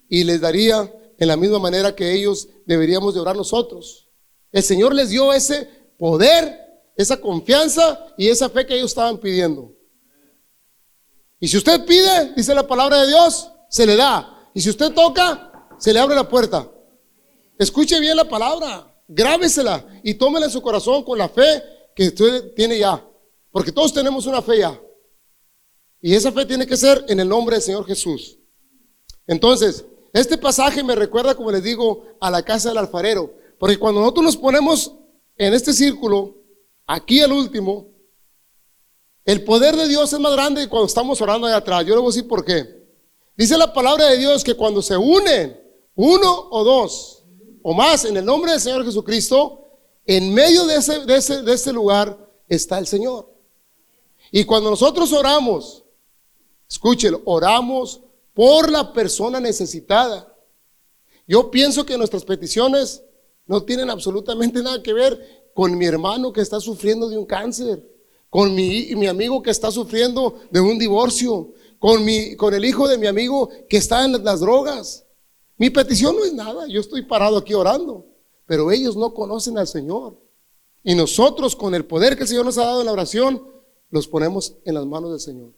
[0.07, 4.09] y les daría en la misma manera que ellos deberíamos de orar nosotros.
[4.51, 6.60] El Señor les dio ese poder
[6.95, 9.73] esa confianza y esa fe que ellos estaban pidiendo.
[11.39, 14.49] Y si usted pide, dice la palabra de Dios, se le da.
[14.53, 16.69] Y si usted toca, se le abre la puerta.
[17.57, 21.63] Escuche bien la palabra, grábesela y tómela en su corazón con la fe
[21.95, 23.03] que usted tiene ya.
[23.51, 24.79] Porque todos tenemos una fe ya.
[26.01, 28.37] Y esa fe tiene que ser en el nombre del Señor Jesús.
[29.27, 33.33] Entonces, este pasaje me recuerda, como les digo, a la casa del alfarero.
[33.59, 34.95] Porque cuando nosotros nos ponemos
[35.37, 36.40] en este círculo,
[36.93, 37.87] Aquí el último,
[39.23, 41.85] el poder de Dios es más grande que cuando estamos orando allá atrás.
[41.85, 42.85] Yo le voy a decir por qué.
[43.37, 45.57] Dice la palabra de Dios que cuando se unen
[45.95, 47.23] uno o dos
[47.63, 49.69] o más en el nombre del Señor Jesucristo,
[50.05, 53.33] en medio de ese, de ese, de ese lugar está el Señor.
[54.29, 55.85] Y cuando nosotros oramos,
[56.69, 58.01] escúchelo, oramos
[58.33, 60.35] por la persona necesitada.
[61.25, 63.01] Yo pienso que nuestras peticiones
[63.45, 67.83] no tienen absolutamente nada que ver con mi hermano que está sufriendo de un cáncer,
[68.29, 72.87] con mi, mi amigo que está sufriendo de un divorcio, con, mi, con el hijo
[72.87, 75.05] de mi amigo que está en las drogas.
[75.57, 78.05] Mi petición no es nada, yo estoy parado aquí orando.
[78.45, 80.17] pero ellos no conocen al Señor.
[80.83, 83.47] Y nosotros con el poder que el Señor nos ha dado en la oración,
[83.89, 85.53] los ponemos en las manos del Señor.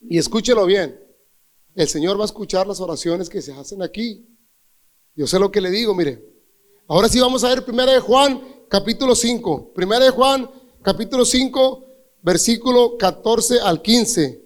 [0.00, 0.98] Y escúchelo bien,
[1.74, 4.26] el Señor va a escuchar las oraciones que se hacen aquí.
[5.14, 6.24] Yo sé lo que le digo, mire.
[6.86, 9.72] Ahora sí vamos a ver Primera de Juan, capítulo 5.
[9.74, 10.48] Primera de Juan,
[10.80, 11.84] capítulo 5,
[12.22, 14.40] versículo 14 al 15.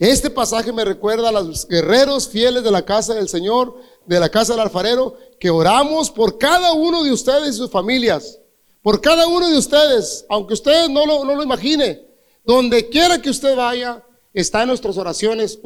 [0.00, 4.28] Este pasaje me recuerda a los guerreros fieles de la casa del Señor, de la
[4.28, 8.40] casa del alfarero, que oramos por cada uno de ustedes y sus familias.
[8.82, 12.04] Por cada uno de ustedes, aunque usted no lo, no lo imagine,
[12.44, 15.60] donde quiera que usted vaya, está en nuestras oraciones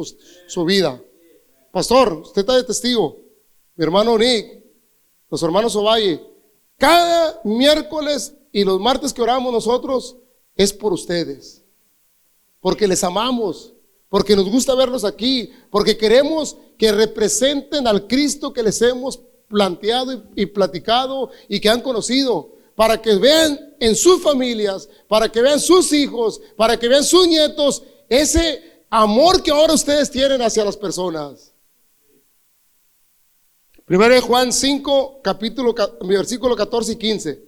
[0.47, 1.03] su vida.
[1.71, 3.19] Pastor, usted está de testigo.
[3.77, 4.63] Mi hermano Nick,
[5.31, 6.32] los hermanos Ovalle,
[6.79, 10.17] cada miércoles y los martes que oramos nosotros
[10.57, 11.63] es por ustedes.
[12.61, 13.73] Porque les amamos,
[14.09, 20.25] porque nos gusta verlos aquí, porque queremos que representen al Cristo que les hemos planteado
[20.35, 25.61] y, platicado y que han conocido, para que vean en sus familias, para que vean
[25.61, 30.77] sus hijos, para que vean sus nietos ese amor que ahora ustedes tienen hacia las
[30.77, 31.52] personas.
[33.93, 37.45] Primero Juan 5, capítulo, versículo 14 y 15.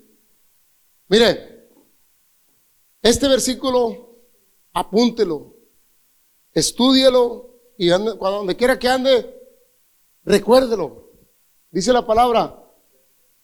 [1.08, 1.70] Mire,
[3.00, 4.18] este versículo,
[4.74, 5.56] apúntelo,
[6.52, 9.34] estúdielo y cuando donde quiera que ande,
[10.22, 11.12] recuérdelo.
[11.70, 12.62] Dice la palabra.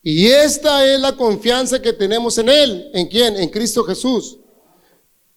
[0.02, 2.90] Y esta es la confianza que tenemos en Él.
[2.92, 3.34] ¿En quién?
[3.34, 4.40] En Cristo Jesús.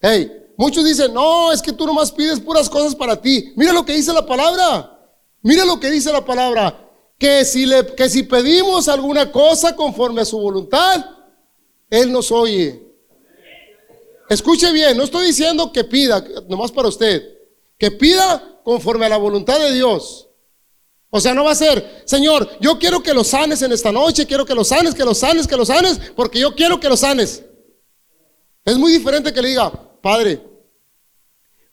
[0.02, 3.54] Hey, Muchos dicen, no, es que tú nomás pides puras cosas para ti.
[3.56, 5.00] Mira lo que dice la palabra.
[5.42, 6.83] Mira lo que dice la palabra.
[7.24, 11.06] Que si, le, que si pedimos alguna cosa conforme a su voluntad,
[11.90, 12.86] Él nos oye.
[14.28, 17.26] Escuche bien, no estoy diciendo que pida, nomás para usted.
[17.78, 20.28] Que pida conforme a la voluntad de Dios.
[21.12, 24.28] O sea, no va a ser, Señor, yo quiero que lo sanes en esta noche,
[24.28, 26.98] quiero que lo sanes, que lo sanes, que lo sanes, porque yo quiero que lo
[26.98, 27.42] sanes.
[28.66, 30.46] Es muy diferente que le diga, Padre,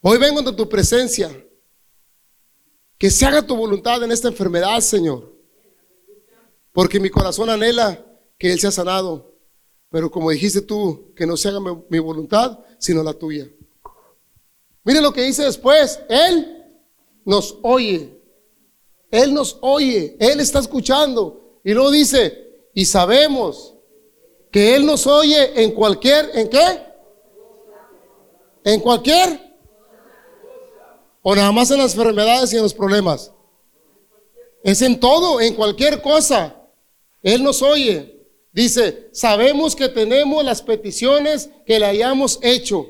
[0.01, 1.29] hoy vengo ante tu presencia.
[2.97, 5.40] Que se haga tu voluntad en esta enfermedad, Señor.
[6.73, 8.05] Porque mi corazón anhela
[8.39, 9.35] que Él sea sanado.
[9.91, 13.49] Pero como dijiste tú, que no se haga mi, voluntad, sino la tuya.
[14.85, 16.01] Mire lo que dice después.
[16.09, 16.65] Él
[17.25, 18.17] nos oye.
[19.11, 20.17] Él nos oye.
[20.21, 21.59] Él está escuchando.
[21.65, 23.75] Y luego dice, y sabemos
[24.51, 26.83] que Él nos oye en cualquier, ¿en qué?
[28.65, 29.51] ¿En cualquier?
[31.23, 33.33] ¿O nada más en las enfermedades y en los problemas?
[34.63, 36.60] Es en todo, en cualquier cosa.
[37.23, 38.17] Él nos oye.
[38.53, 42.87] Dice, sabemos que tenemos las peticiones que le hayamos hecho.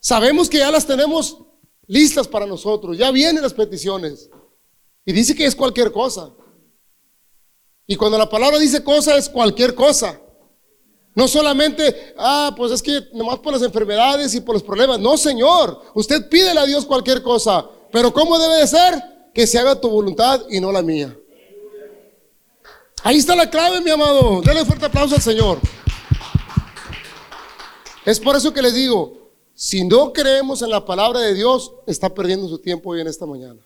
[0.00, 1.38] Sabemos que ya las tenemos
[1.86, 2.96] listas para nosotros.
[2.96, 4.30] Ya vienen las peticiones.
[5.04, 6.32] Y dice que es cualquier cosa.
[7.86, 10.20] Y cuando la palabra dice cosa, es cualquier cosa.
[11.14, 14.98] No solamente, ah, pues es que nomás por las enfermedades y por los problemas.
[14.98, 15.82] No, Señor.
[15.94, 17.68] Usted pídele a Dios cualquier cosa.
[17.92, 18.94] Pero ¿cómo debe de ser?
[19.32, 21.16] Que se haga tu voluntad y no la mía.
[23.06, 24.42] Ahí está la clave, mi amado.
[24.42, 25.60] Dale fuerte aplauso al Señor.
[28.04, 32.12] Es por eso que les digo, si no creemos en la palabra de Dios, está
[32.12, 33.64] perdiendo su tiempo hoy en esta mañana.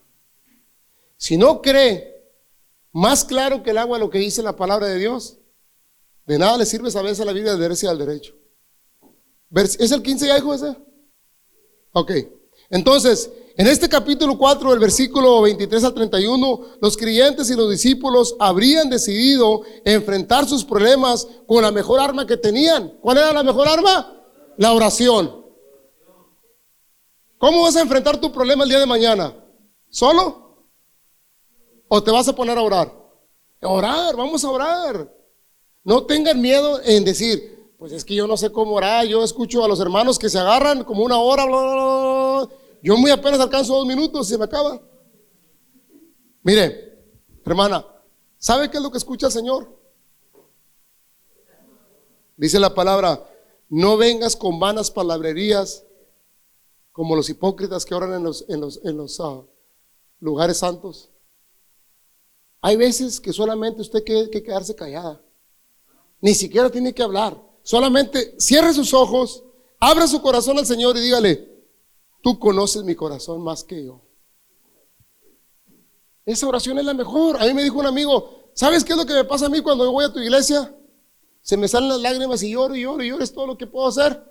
[1.17, 2.23] Si no cree
[2.91, 5.39] más claro que el agua lo que dice la palabra de Dios,
[6.27, 8.35] de nada le sirve saberse la Biblia de derecha al derecho.
[9.55, 10.77] ¿Es el 15 ya, hijo ese?
[11.93, 12.11] Ok.
[12.69, 18.35] Entonces, en este capítulo 4, del versículo 23 al 31, los creyentes y los discípulos
[18.39, 22.97] habrían decidido enfrentar sus problemas con la mejor arma que tenían.
[23.01, 24.23] ¿Cuál era la mejor arma?
[24.57, 25.45] La oración.
[27.37, 29.35] ¿Cómo vas a enfrentar tu problema el día de mañana?
[29.89, 30.67] ¿Solo?
[31.87, 32.93] ¿O te vas a poner a orar?
[33.61, 35.13] Orar, vamos a orar.
[35.83, 39.65] No tengan miedo en decir, pues es que yo no sé cómo orar, yo escucho
[39.65, 42.49] a los hermanos que se agarran como una hora, bla, bla, bla,
[42.83, 44.81] yo muy apenas alcanzo dos minutos y se me acaba.
[46.43, 47.05] Mire,
[47.45, 47.85] hermana,
[48.37, 49.77] ¿sabe qué es lo que escucha el Señor?
[52.35, 53.27] Dice la palabra,
[53.69, 55.85] no vengas con vanas palabrerías
[56.91, 59.43] como los hipócritas que oran en los, en los, en los ah,
[60.19, 61.09] lugares santos.
[62.61, 65.21] Hay veces que solamente usted tiene que quedarse callada.
[66.19, 67.41] Ni siquiera tiene que hablar.
[67.63, 69.43] Solamente cierre sus ojos,
[69.79, 71.50] abra su corazón al Señor y dígale,
[72.21, 74.01] tú conoces mi corazón más que yo.
[76.25, 77.41] Esa oración es la mejor.
[77.41, 79.61] A mí me dijo un amigo, ¿sabes qué es lo que me pasa a mí
[79.61, 80.75] cuando voy a tu iglesia?
[81.41, 83.67] Se me salen las lágrimas y lloro y lloro y lloro, es todo lo que
[83.67, 84.23] puedo hacer.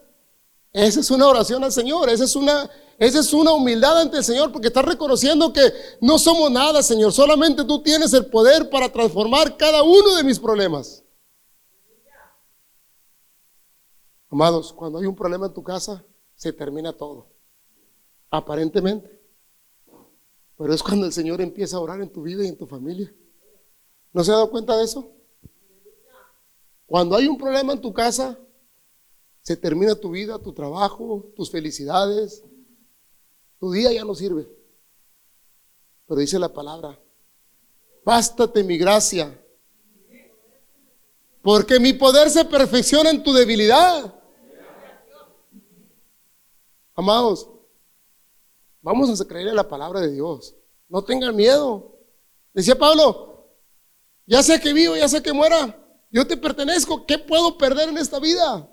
[0.72, 4.24] Esa es una oración al Señor, esa es una, esa es una humildad ante el
[4.24, 8.90] Señor porque estás reconociendo que no somos nada, Señor, solamente tú tienes el poder para
[8.92, 11.02] transformar cada uno de mis problemas.
[14.30, 16.04] Amados, cuando hay un problema en tu casa,
[16.36, 17.26] se termina todo.
[18.30, 19.20] Aparentemente.
[20.56, 23.12] Pero es cuando el Señor empieza a orar en tu vida y en tu familia.
[24.12, 25.10] ¿No se ha dado cuenta de eso?
[26.86, 28.38] Cuando hay un problema en tu casa,
[29.42, 32.44] se termina tu vida, tu trabajo, tus felicidades.
[33.58, 34.48] Tu día ya no sirve.
[36.06, 36.98] Pero dice la palabra,
[38.04, 39.40] bástate mi gracia,
[41.40, 44.12] porque mi poder se perfecciona en tu debilidad.
[46.94, 47.48] Amados,
[48.82, 50.54] vamos a creerle la palabra de Dios.
[50.88, 51.98] No tengan miedo.
[52.52, 53.48] Decía Pablo,
[54.26, 55.76] ya sé que vivo, ya sé que muera.
[56.10, 57.06] Yo te pertenezco.
[57.06, 58.68] ¿Qué puedo perder en esta vida?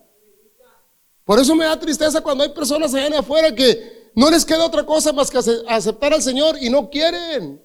[1.24, 4.86] Por eso me da tristeza cuando hay personas allá afuera que no les queda otra
[4.86, 7.63] cosa más que aceptar al Señor y no quieren.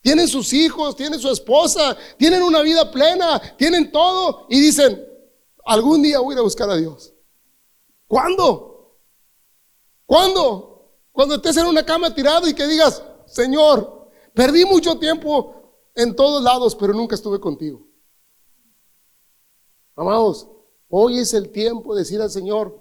[0.00, 5.04] Tienen sus hijos, tienen su esposa, tienen una vida plena, tienen todo y dicen,
[5.64, 7.12] algún día voy a a buscar a Dios.
[8.06, 8.98] ¿Cuándo?
[10.06, 10.77] ¿Cuándo?
[11.18, 16.40] Cuando estés en una cama tirado y que digas, Señor, perdí mucho tiempo en todos
[16.40, 17.84] lados, pero nunca estuve contigo.
[19.96, 20.48] Amados,
[20.88, 22.80] hoy es el tiempo de decir al Señor,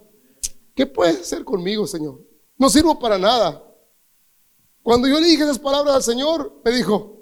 [0.75, 2.23] ¿qué puedes hacer conmigo, Señor?
[2.59, 3.75] No sirvo para nada.
[4.83, 7.17] Cuando yo le dije esas palabras al Señor, me dijo,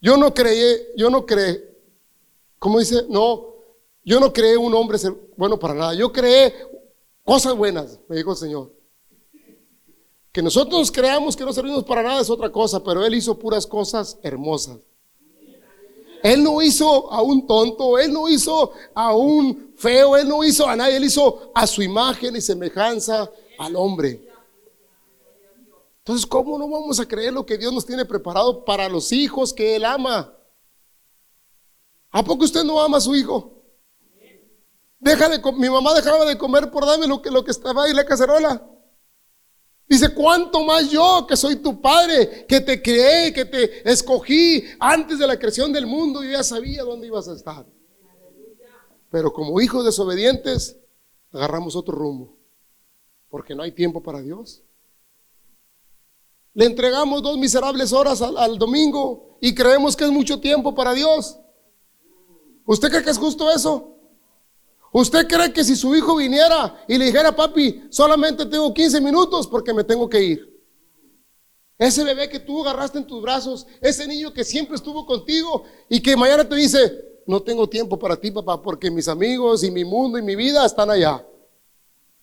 [0.00, 1.70] yo no creí, yo no creé,
[2.58, 3.04] ¿cómo dice?
[3.10, 3.56] No,
[4.02, 5.92] yo no creé un hombre ser bueno para nada.
[5.92, 6.54] Yo creé
[7.22, 8.73] cosas buenas, me dijo el Señor.
[10.34, 13.64] Que nosotros creamos que no servimos para nada es otra cosa, pero Él hizo puras
[13.64, 14.78] cosas hermosas.
[16.24, 20.66] Él no hizo a un tonto, Él no hizo a un feo, Él no hizo
[20.66, 24.28] a nadie, Él hizo a su imagen y semejanza al hombre.
[25.98, 29.52] Entonces, ¿cómo no vamos a creer lo que Dios nos tiene preparado para los hijos
[29.52, 30.36] que Él ama?
[32.10, 33.52] ¿A poco usted no ama a su hijo?
[34.98, 37.96] Déjale, mi mamá dejaba de comer por darme lo que, lo que estaba ahí en
[37.98, 38.73] la cacerola.
[39.94, 45.20] Dice, ¿cuánto más yo que soy tu padre, que te creé, que te escogí antes
[45.20, 46.24] de la creación del mundo?
[46.24, 47.64] Yo ya sabía dónde ibas a estar.
[49.08, 50.76] Pero como hijos desobedientes,
[51.30, 52.36] agarramos otro rumbo.
[53.28, 54.64] Porque no hay tiempo para Dios.
[56.54, 60.92] Le entregamos dos miserables horas al, al domingo y creemos que es mucho tiempo para
[60.92, 61.38] Dios.
[62.66, 63.93] ¿Usted cree que es justo eso?
[64.96, 69.48] ¿Usted cree que si su hijo viniera y le dijera, papi, solamente tengo 15 minutos
[69.48, 70.64] porque me tengo que ir?
[71.76, 76.00] Ese bebé que tú agarraste en tus brazos, ese niño que siempre estuvo contigo y
[76.00, 76.78] que mañana te dice,
[77.26, 80.64] no tengo tiempo para ti, papá, porque mis amigos y mi mundo y mi vida
[80.64, 81.26] están allá.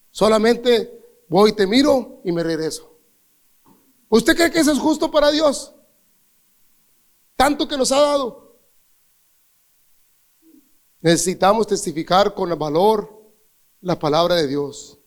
[0.10, 2.98] Solamente voy, te miro y me regreso.
[4.08, 5.74] ¿Usted cree que eso es justo para Dios?
[7.36, 8.51] Tanto que nos ha dado.
[11.02, 13.22] Necesitamos testificar con valor
[13.82, 14.98] la palabra de Dios.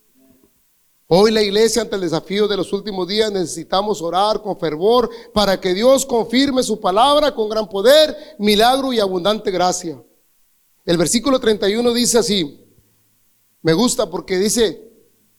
[1.07, 5.61] Hoy la iglesia ante el desafío de los últimos días necesitamos orar con fervor para
[5.61, 10.03] que Dios confirme su palabra con gran poder, milagro y abundante gracia.
[10.85, 12.61] El versículo 31 dice así,
[13.63, 14.94] me gusta porque dice,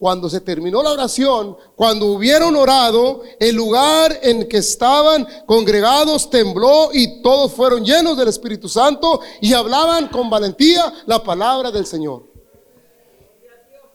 [0.05, 6.89] cuando se terminó la oración, cuando hubieron orado, el lugar en que estaban congregados tembló
[6.93, 12.21] y todos fueron llenos del Espíritu Santo y hablaban con valentía la palabra del Señor.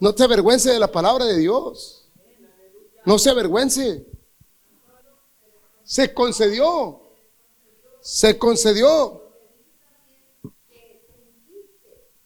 [0.00, 2.10] No te avergüence de la palabra de Dios.
[3.04, 4.04] No se avergüence.
[5.84, 7.02] Se concedió.
[8.00, 9.30] Se concedió.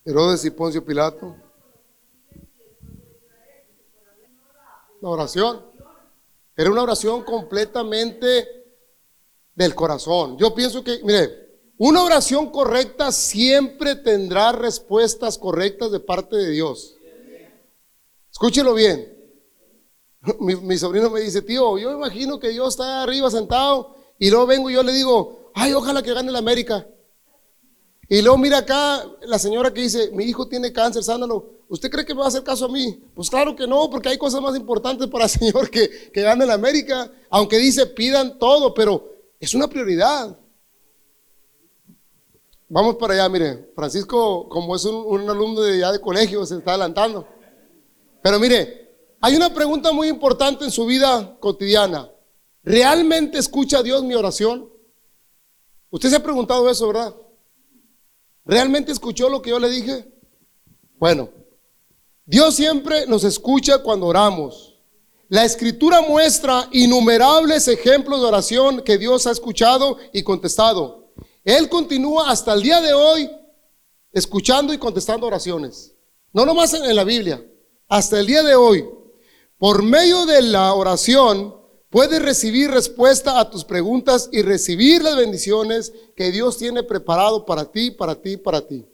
[0.06, 1.36] Herodes y Poncio Pilato.
[5.04, 5.60] La oración.
[6.56, 8.48] Era una oración completamente
[9.54, 10.38] del corazón.
[10.38, 16.96] Yo pienso que, mire, una oración correcta siempre tendrá respuestas correctas de parte de Dios.
[18.32, 19.14] Escúchelo bien.
[20.40, 24.70] Mi, sobrino me dice, tío, yo imagino que Dios está arriba sentado y luego vengo
[24.70, 26.88] y yo le digo, ay, ojalá que gane la América.
[28.08, 31.53] Y luego mira acá la señora que dice, mi hijo tiene cáncer, sánalo.
[31.68, 33.02] ¿Usted cree que me va a hacer caso a mí?
[33.14, 36.46] Pues claro que no, porque hay cosas más importantes para el Señor que, que gane
[36.46, 37.10] la América.
[37.30, 40.38] Aunque dice, pidan todo, pero es una prioridad.
[42.68, 46.72] Vamos para allá, mire, Francisco, como es un, alumno de ya de colegio, se está
[46.72, 47.28] adelantando.
[48.22, 52.10] Pero mire, hay una pregunta muy importante en su vida cotidiana.
[52.62, 54.68] ¿Realmente escucha Dios mi oración?
[55.90, 57.14] Usted se ha preguntado eso, ¿verdad?
[58.44, 60.12] ¿Realmente escuchó lo que yo le dije?
[60.98, 61.28] Bueno,
[62.26, 64.74] Dios siempre nos escucha cuando oramos.
[65.28, 71.12] La escritura muestra innumerables ejemplos de oración que Dios ha escuchado y contestado.
[71.44, 73.30] Él continúa hasta el día de hoy
[74.12, 75.94] escuchando y contestando oraciones.
[76.32, 77.44] No nomás en la Biblia,
[77.88, 78.88] hasta el día de hoy.
[79.58, 81.54] Por medio de la oración
[81.90, 87.70] puedes recibir respuesta a tus preguntas y recibir las bendiciones que Dios tiene preparado para
[87.70, 88.86] ti, para ti, para ti.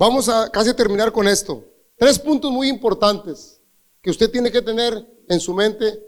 [0.00, 1.62] Vamos a casi terminar con esto.
[1.98, 3.60] Tres puntos muy importantes
[4.00, 6.02] que usted tiene que tener en su mente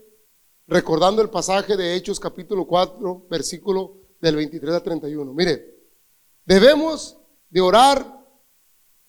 [0.66, 5.34] recordando el pasaje de Hechos capítulo 4, versículo del 23 al 31.
[5.34, 5.76] Mire,
[6.46, 7.18] debemos
[7.50, 8.18] de orar.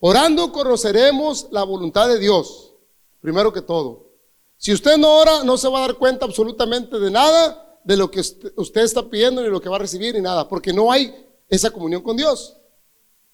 [0.00, 2.74] Orando conoceremos la voluntad de Dios,
[3.22, 4.10] primero que todo.
[4.58, 8.10] Si usted no ora, no se va a dar cuenta absolutamente de nada de lo
[8.10, 11.26] que usted está pidiendo, ni lo que va a recibir, ni nada, porque no hay
[11.48, 12.58] esa comunión con Dios.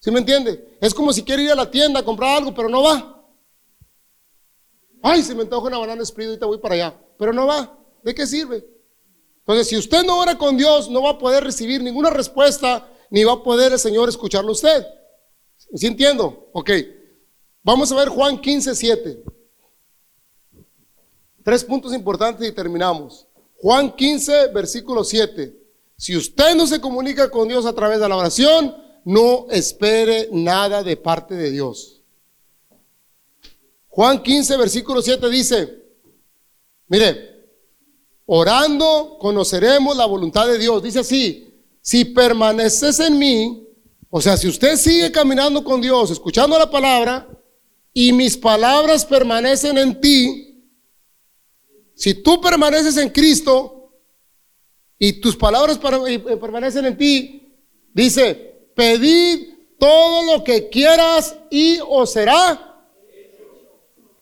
[0.01, 0.77] ¿Sí me entiende?
[0.81, 3.23] Es como si quiere ir a la tienda a comprar algo, pero no va.
[5.03, 7.77] Ay, se me antoja una banana split, ahorita voy para allá, pero no va.
[8.03, 8.67] ¿De qué sirve?
[9.39, 13.23] Entonces, si usted no ora con Dios, no va a poder recibir ninguna respuesta, ni
[13.23, 14.85] va a poder el Señor escucharlo a usted.
[15.75, 16.49] ¿Sí entiendo?
[16.53, 16.71] Ok.
[17.61, 19.23] Vamos a ver Juan 15, 7.
[21.43, 23.27] Tres puntos importantes y terminamos.
[23.57, 25.55] Juan 15, versículo 7.
[25.95, 28.75] Si usted no se comunica con Dios a través de la oración,
[29.05, 32.01] no espere nada de parte de Dios.
[33.89, 35.83] Juan 15, versículo 7 dice,
[36.87, 37.45] mire,
[38.25, 40.81] orando conoceremos la voluntad de Dios.
[40.81, 43.61] Dice así, si permaneces en mí
[44.13, 47.29] o sea, si usted sigue caminando con Dios, escuchando la palabra,
[47.93, 50.69] y mis palabras permanecen en ti,
[51.95, 53.93] si tú permaneces en Cristo
[54.99, 57.55] y tus palabras eh, permanecen en ti,
[57.93, 58.50] dice,
[58.81, 62.83] pedid todo lo que quieras y os será.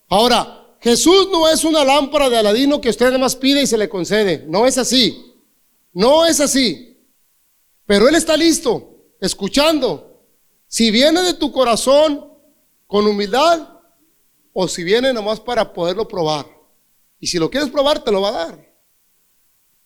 [0.09, 3.87] Ahora, Jesús no es una lámpara de Aladino que usted además pide y se le
[3.87, 4.43] concede.
[4.47, 5.33] No es así.
[5.93, 6.97] No es así.
[7.85, 10.25] Pero Él está listo escuchando.
[10.67, 12.33] Si viene de tu corazón
[12.85, 13.79] con humildad
[14.51, 16.45] o si viene nomás para poderlo probar.
[17.17, 18.73] Y si lo quieres probar, te lo va a dar.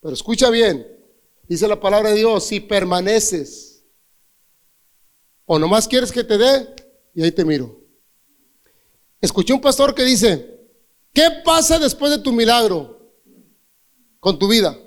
[0.01, 0.87] Pero escucha bien,
[1.47, 3.72] dice la palabra de Dios, si permaneces
[5.45, 6.75] o nomás quieres que te dé,
[7.13, 7.79] y ahí te miro.
[9.21, 10.59] Escuché un pastor que dice,
[11.13, 13.13] ¿qué pasa después de tu milagro
[14.19, 14.77] con tu vida?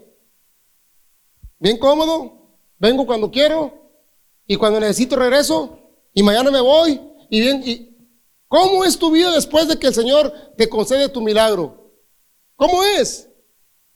[1.58, 3.86] Bien cómodo, vengo cuando quiero,
[4.46, 5.78] y cuando necesito regreso
[6.14, 7.96] y mañana me voy y bien y
[8.48, 11.92] ¿cómo es tu vida después de que el Señor te concede tu milagro?
[12.54, 13.28] ¿Cómo es?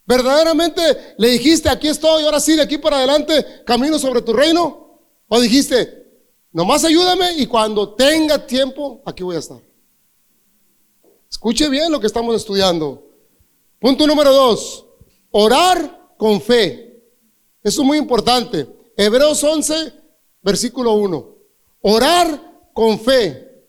[0.05, 0.81] ¿Verdaderamente
[1.17, 4.99] le dijiste, aquí estoy, ahora sí, de aquí para adelante, camino sobre tu reino?
[5.27, 6.00] ¿O dijiste,
[6.51, 9.61] nomás ayúdame y cuando tenga tiempo, aquí voy a estar?
[11.29, 13.07] Escuche bien lo que estamos estudiando.
[13.79, 14.85] Punto número dos,
[15.31, 17.03] orar con fe.
[17.63, 18.67] Eso es muy importante.
[18.97, 19.93] Hebreos 11,
[20.41, 21.35] versículo 1.
[21.81, 23.65] Orar con fe.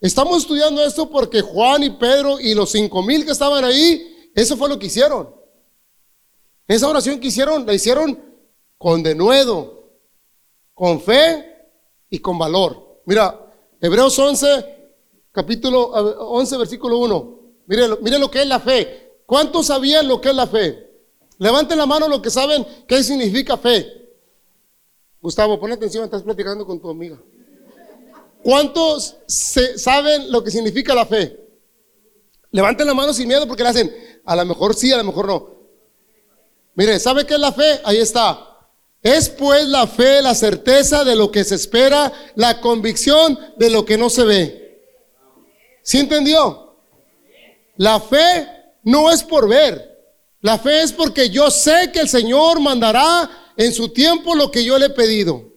[0.00, 4.56] Estamos estudiando esto porque Juan y Pedro y los cinco mil que estaban ahí, eso
[4.56, 5.34] fue lo que hicieron.
[6.68, 8.22] Esa oración que hicieron, la hicieron
[8.76, 9.90] con denuedo,
[10.74, 11.55] con fe
[12.16, 13.00] y con valor.
[13.04, 13.38] Mira,
[13.80, 14.48] Hebreos 11,
[15.30, 17.40] capítulo 11, versículo 1.
[17.66, 19.20] Mire, mire lo que es la fe.
[19.26, 20.90] ¿Cuántos sabían lo que es la fe?
[21.38, 23.86] Levanten la mano los que saben qué significa fe.
[25.20, 27.20] Gustavo, pon atención, estás platicando con tu amiga.
[28.42, 31.38] ¿Cuántos saben lo que significa la fe?
[32.50, 33.94] Levanten la mano sin miedo porque le hacen,
[34.24, 35.56] a lo mejor sí, a lo mejor no.
[36.76, 37.80] Mire, ¿sabe qué es la fe?
[37.84, 38.55] Ahí está.
[39.06, 43.84] Es pues la fe, la certeza de lo que se espera, la convicción de lo
[43.84, 44.82] que no se ve.
[45.80, 46.74] ¿Sí entendió?
[47.76, 48.48] La fe
[48.82, 49.96] no es por ver.
[50.40, 54.64] La fe es porque yo sé que el Señor mandará en su tiempo lo que
[54.64, 55.52] yo le he pedido.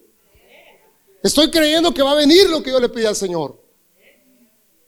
[1.20, 3.60] Estoy creyendo que va a venir lo que yo le pedí al Señor.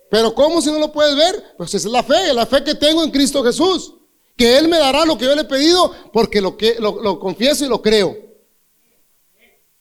[0.09, 1.57] Pero ¿cómo si no lo puedes ver?
[1.57, 3.95] Pues esa es la fe, la fe que tengo en Cristo Jesús.
[4.37, 7.65] Que Él me dará lo que yo le he pedido porque lo, que, lo, confieso
[7.65, 8.31] y lo creo.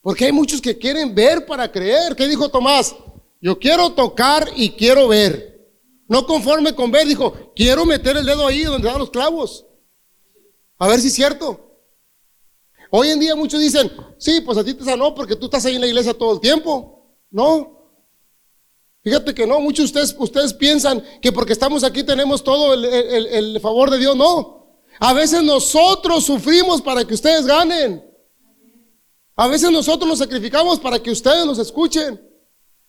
[0.01, 2.15] Porque hay muchos que quieren ver para creer.
[2.15, 2.95] ¿Qué dijo Tomás?
[3.39, 5.51] Yo quiero tocar y quiero ver.
[6.07, 9.65] No conforme con ver, dijo, quiero meter el dedo ahí donde dan los clavos.
[10.77, 11.71] A ver si es cierto.
[12.89, 15.75] Hoy en día muchos dicen, sí, pues a ti te sanó porque tú estás ahí
[15.75, 17.15] en la iglesia todo el tiempo.
[17.29, 17.79] No.
[19.03, 22.85] Fíjate que no, muchos de ustedes, ustedes piensan que porque estamos aquí tenemos todo el,
[22.85, 24.15] el favor de Dios.
[24.15, 24.83] No.
[24.99, 28.10] A veces nosotros sufrimos para que ustedes ganen.
[29.35, 32.21] A veces nosotros nos sacrificamos para que ustedes nos escuchen.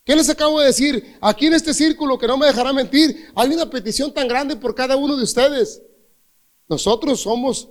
[0.05, 1.17] ¿Qué les acabo de decir?
[1.21, 4.75] Aquí en este círculo, que no me dejará mentir, hay una petición tan grande por
[4.75, 5.81] cada uno de ustedes.
[6.69, 7.69] Nosotros somos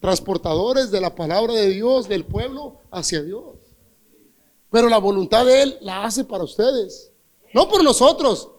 [0.00, 3.56] transportadores de la palabra de Dios, del pueblo hacia Dios.
[4.70, 7.10] Pero la voluntad de Él la hace para ustedes,
[7.52, 8.50] no por nosotros.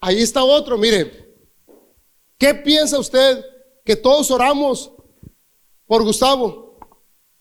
[0.00, 1.27] Ahí está otro, mire.
[2.38, 3.44] ¿Qué piensa usted
[3.84, 4.92] que todos oramos
[5.86, 6.78] por Gustavo?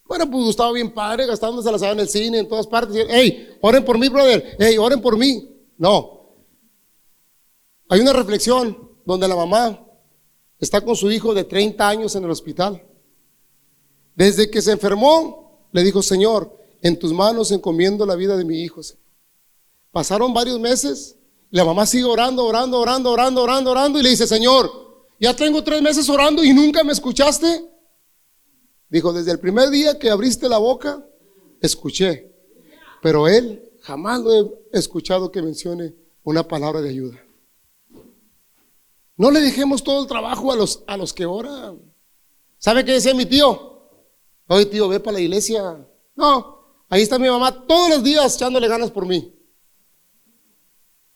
[0.06, 3.06] Bueno, pues Gustavo bien padre, gastándose la en el cine, en todas partes.
[3.10, 4.56] Hey, oren por mí, brother.
[4.58, 5.50] Hey, oren por mí.
[5.78, 6.36] No.
[7.90, 9.86] Hay una reflexión donde la mamá
[10.60, 12.84] está con su hijo de 30 años en el hospital.
[14.16, 18.62] Desde que se enfermó, le dijo, Señor, en tus manos encomiendo la vida de mi
[18.62, 18.82] hijo.
[19.92, 21.18] Pasaron varios meses
[21.50, 24.87] la mamá sigue orando, orando, orando, orando, orando, orando y le dice, Señor,
[25.20, 27.66] ya tengo tres meses orando y nunca me escuchaste.
[28.90, 31.06] Dijo, desde el primer día que abriste la boca,
[31.62, 32.34] escuché.
[33.02, 37.24] Pero él jamás lo he escuchado que mencione una palabra de ayuda.
[39.16, 41.80] No le dejemos todo el trabajo a los, a los que oran.
[42.60, 43.90] ¿Sabe qué decía mi tío?
[44.48, 45.86] Oye, tío, ve para la iglesia.
[46.16, 49.34] No, ahí está mi mamá todos los días echándole ganas por mí.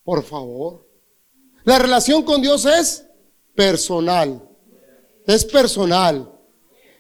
[0.03, 0.87] Por favor.
[1.63, 3.05] La relación con Dios es
[3.55, 4.41] personal.
[5.25, 6.31] Es personal.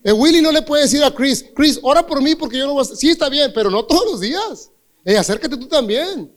[0.03, 2.73] El Willy no le puede decir a Chris, Chris, ora por mí porque yo no
[2.73, 2.85] voy a...
[2.85, 4.71] Sí, está bien, pero no todos los días.
[5.05, 6.31] Eh, acércate tú también.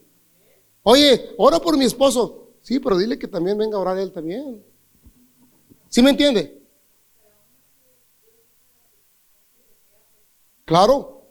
[0.83, 2.51] Oye, ora por mi esposo.
[2.61, 4.63] Sí, pero dile que también venga a orar él también.
[5.89, 6.63] ¿Sí me entiende?
[10.65, 11.24] Claro.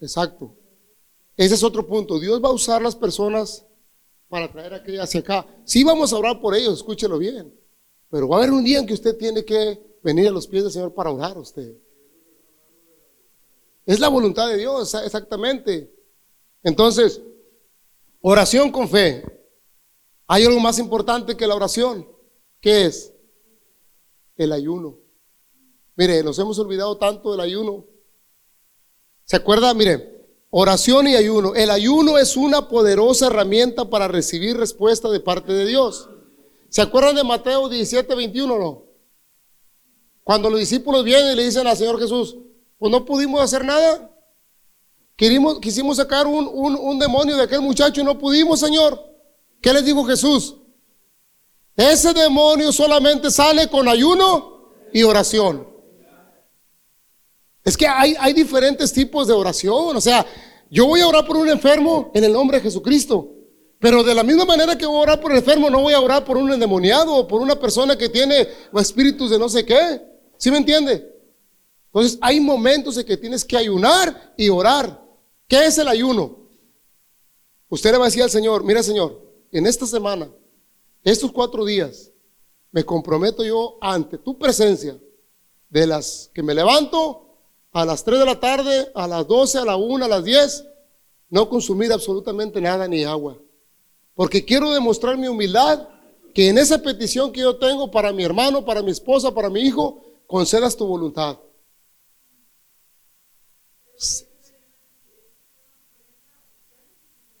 [0.00, 0.54] Exacto.
[1.36, 2.18] Ese es otro punto.
[2.18, 3.64] Dios va a usar las personas
[4.28, 5.46] para traer aquellas hacia acá.
[5.64, 7.54] Sí vamos a orar por ellos, escúchelo bien.
[8.10, 10.64] Pero va a haber un día en que usted tiene que venir a los pies
[10.64, 11.76] del Señor para orar a usted.
[13.86, 15.94] Es la voluntad de Dios, exactamente.
[16.62, 17.22] Entonces,
[18.20, 19.24] oración con fe.
[20.26, 22.06] Hay algo más importante que la oración.
[22.60, 23.14] ¿Qué es?
[24.36, 24.98] El ayuno.
[25.96, 27.86] Mire, nos hemos olvidado tanto del ayuno.
[29.28, 29.74] ¿Se acuerda?
[29.74, 31.54] Mire, oración y ayuno.
[31.54, 36.08] El ayuno es una poderosa herramienta para recibir respuesta de parte de Dios.
[36.70, 38.84] ¿Se acuerdan de Mateo 17, 21 no?
[40.24, 42.38] Cuando los discípulos vienen y le dicen al Señor Jesús,
[42.78, 44.10] pues no pudimos hacer nada.
[45.14, 48.98] Quisimos, quisimos sacar un, un demonio de aquel muchacho y no pudimos, Señor.
[49.60, 50.56] ¿Qué les dijo Jesús?
[51.76, 55.77] Ese demonio solamente sale con ayuno y oración.
[57.68, 59.94] Es que hay, diferentes tipos de oración.
[59.94, 60.24] O sea,
[60.70, 63.30] yo voy a orar por un enfermo en el nombre de Jesucristo.
[63.78, 66.00] Pero de la misma manera que voy a orar por el enfermo, no voy a
[66.00, 70.00] orar por un endemoniado o por una persona que tiene espíritus de no sé qué.
[70.38, 71.14] ¿Sí me entiende?
[71.88, 75.04] Entonces hay momentos en que tienes que ayunar y orar.
[75.46, 76.48] ¿Qué es el ayuno?
[77.68, 80.30] Usted le va a decir al Señor, mira Señor, en esta semana,
[81.04, 82.10] estos cuatro días,
[82.70, 84.98] me comprometo yo ante tu presencia
[85.68, 87.26] de las que me levanto
[87.72, 90.64] a las 3 de la tarde, a las 12, a la 1, a las 10,
[91.30, 93.38] no consumir absolutamente nada ni agua.
[94.14, 95.88] Porque quiero demostrar mi humildad,
[96.34, 99.60] que en esa petición que yo tengo para mi hermano, para mi esposa, para mi
[99.60, 101.38] hijo, concedas tu voluntad.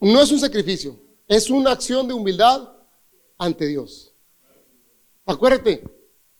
[0.00, 2.72] No es un sacrificio, es una acción de humildad
[3.36, 4.12] ante Dios.
[5.26, 5.84] Acuérdate,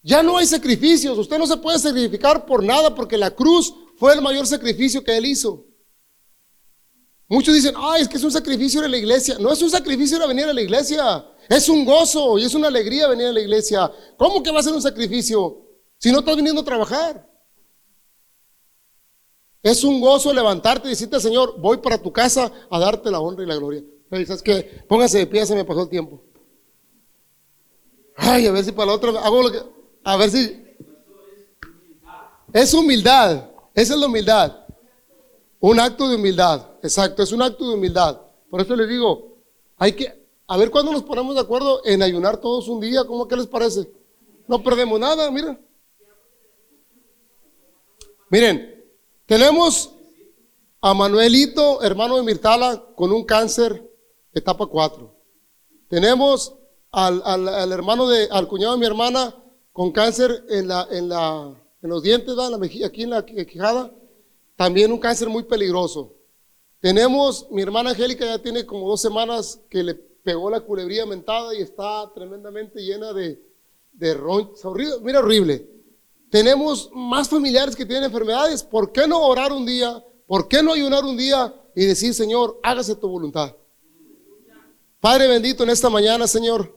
[0.02, 1.18] ya no hay sacrificios.
[1.18, 5.16] Usted no se puede sacrificar por nada porque la cruz fue el mayor sacrificio que
[5.16, 5.66] Él hizo.
[7.28, 9.36] Muchos dicen, ay, es que es un sacrificio de la iglesia.
[9.38, 11.26] No es un sacrificio de venir a la iglesia.
[11.48, 13.92] Es un gozo y es una alegría venir a la iglesia.
[14.16, 15.62] ¿Cómo que va a ser un sacrificio
[15.98, 17.28] si no estás viniendo a trabajar?
[19.62, 23.44] Es un gozo levantarte y decirte, Señor, voy para tu casa a darte la honra
[23.44, 23.82] y la gloria.
[24.10, 24.84] ¿Sabes qué?
[24.88, 26.22] Póngase de pie, se me pasó el tiempo.
[28.16, 29.77] Ay, a ver si para la otra hago lo que...
[30.08, 30.64] A ver si...
[32.54, 33.50] Es humildad.
[33.74, 34.64] Esa es la humildad.
[35.60, 36.66] Un acto de humildad.
[36.82, 38.18] Exacto, es un acto de humildad.
[38.48, 39.36] Por eso les digo,
[39.76, 40.26] hay que...
[40.46, 43.04] A ver cuándo nos ponemos de acuerdo en ayunar todos un día.
[43.04, 43.86] ¿Cómo que les parece?
[44.46, 45.60] No perdemos nada, miren.
[48.30, 48.82] Miren,
[49.26, 49.92] tenemos
[50.80, 53.86] a Manuelito, hermano de Mirtala, con un cáncer
[54.32, 55.14] etapa 4.
[55.90, 56.54] Tenemos
[56.92, 59.34] al, al, hermano de, al cuñado de mi hermana
[59.78, 63.94] con cáncer en, la, en, la, en los dientes, la mejilla, aquí en la quijada,
[64.56, 66.16] también un cáncer muy peligroso.
[66.80, 71.54] Tenemos, mi hermana Angélica ya tiene como dos semanas que le pegó la culebría mentada
[71.54, 73.40] y está tremendamente llena de,
[73.92, 74.64] de ronchas.
[75.00, 75.70] Mira, horrible.
[76.28, 78.64] Tenemos más familiares que tienen enfermedades.
[78.64, 80.04] ¿Por qué no orar un día?
[80.26, 83.54] ¿Por qué no ayunar un día y decir, Señor, hágase tu voluntad?
[84.98, 86.76] Padre bendito en esta mañana, Señor,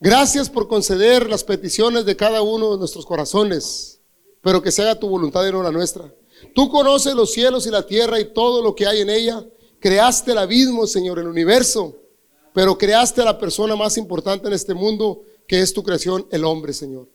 [0.00, 4.00] gracias por conceder las peticiones de cada uno de nuestros corazones,
[4.40, 6.12] pero que se haga tu voluntad y no la nuestra.
[6.54, 9.44] Tú conoces los cielos y la tierra y todo lo que hay en ella.
[9.80, 11.96] Creaste el abismo, Señor, el universo,
[12.52, 16.44] pero creaste a la persona más importante en este mundo, que es tu creación, el
[16.44, 17.08] hombre, Señor.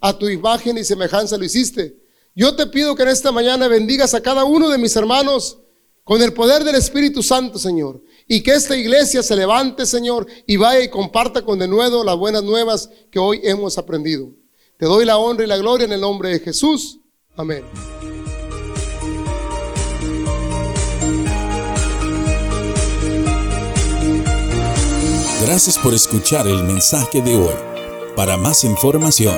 [0.00, 1.96] A tu imagen y semejanza lo hiciste.
[2.34, 5.58] Yo te pido que en esta mañana bendigas a cada uno de mis hermanos
[6.02, 8.02] con el poder del Espíritu Santo, Señor.
[8.26, 12.16] Y que esta iglesia se levante, Señor, y vaya y comparta con de nuevo las
[12.16, 14.30] buenas nuevas que hoy hemos aprendido.
[14.78, 17.00] Te doy la honra y la gloria en el nombre de Jesús.
[17.36, 17.64] Amén.
[25.44, 27.52] Gracias por escuchar el mensaje de hoy.
[28.16, 29.36] Para más información,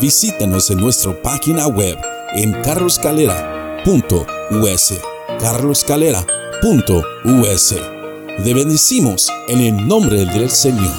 [0.00, 1.96] visítanos en nuestra página web
[2.34, 4.94] en carloscalera.us.
[5.38, 7.95] carloscalera.us.
[8.44, 10.94] Te bendecimos en el nombre del Señor.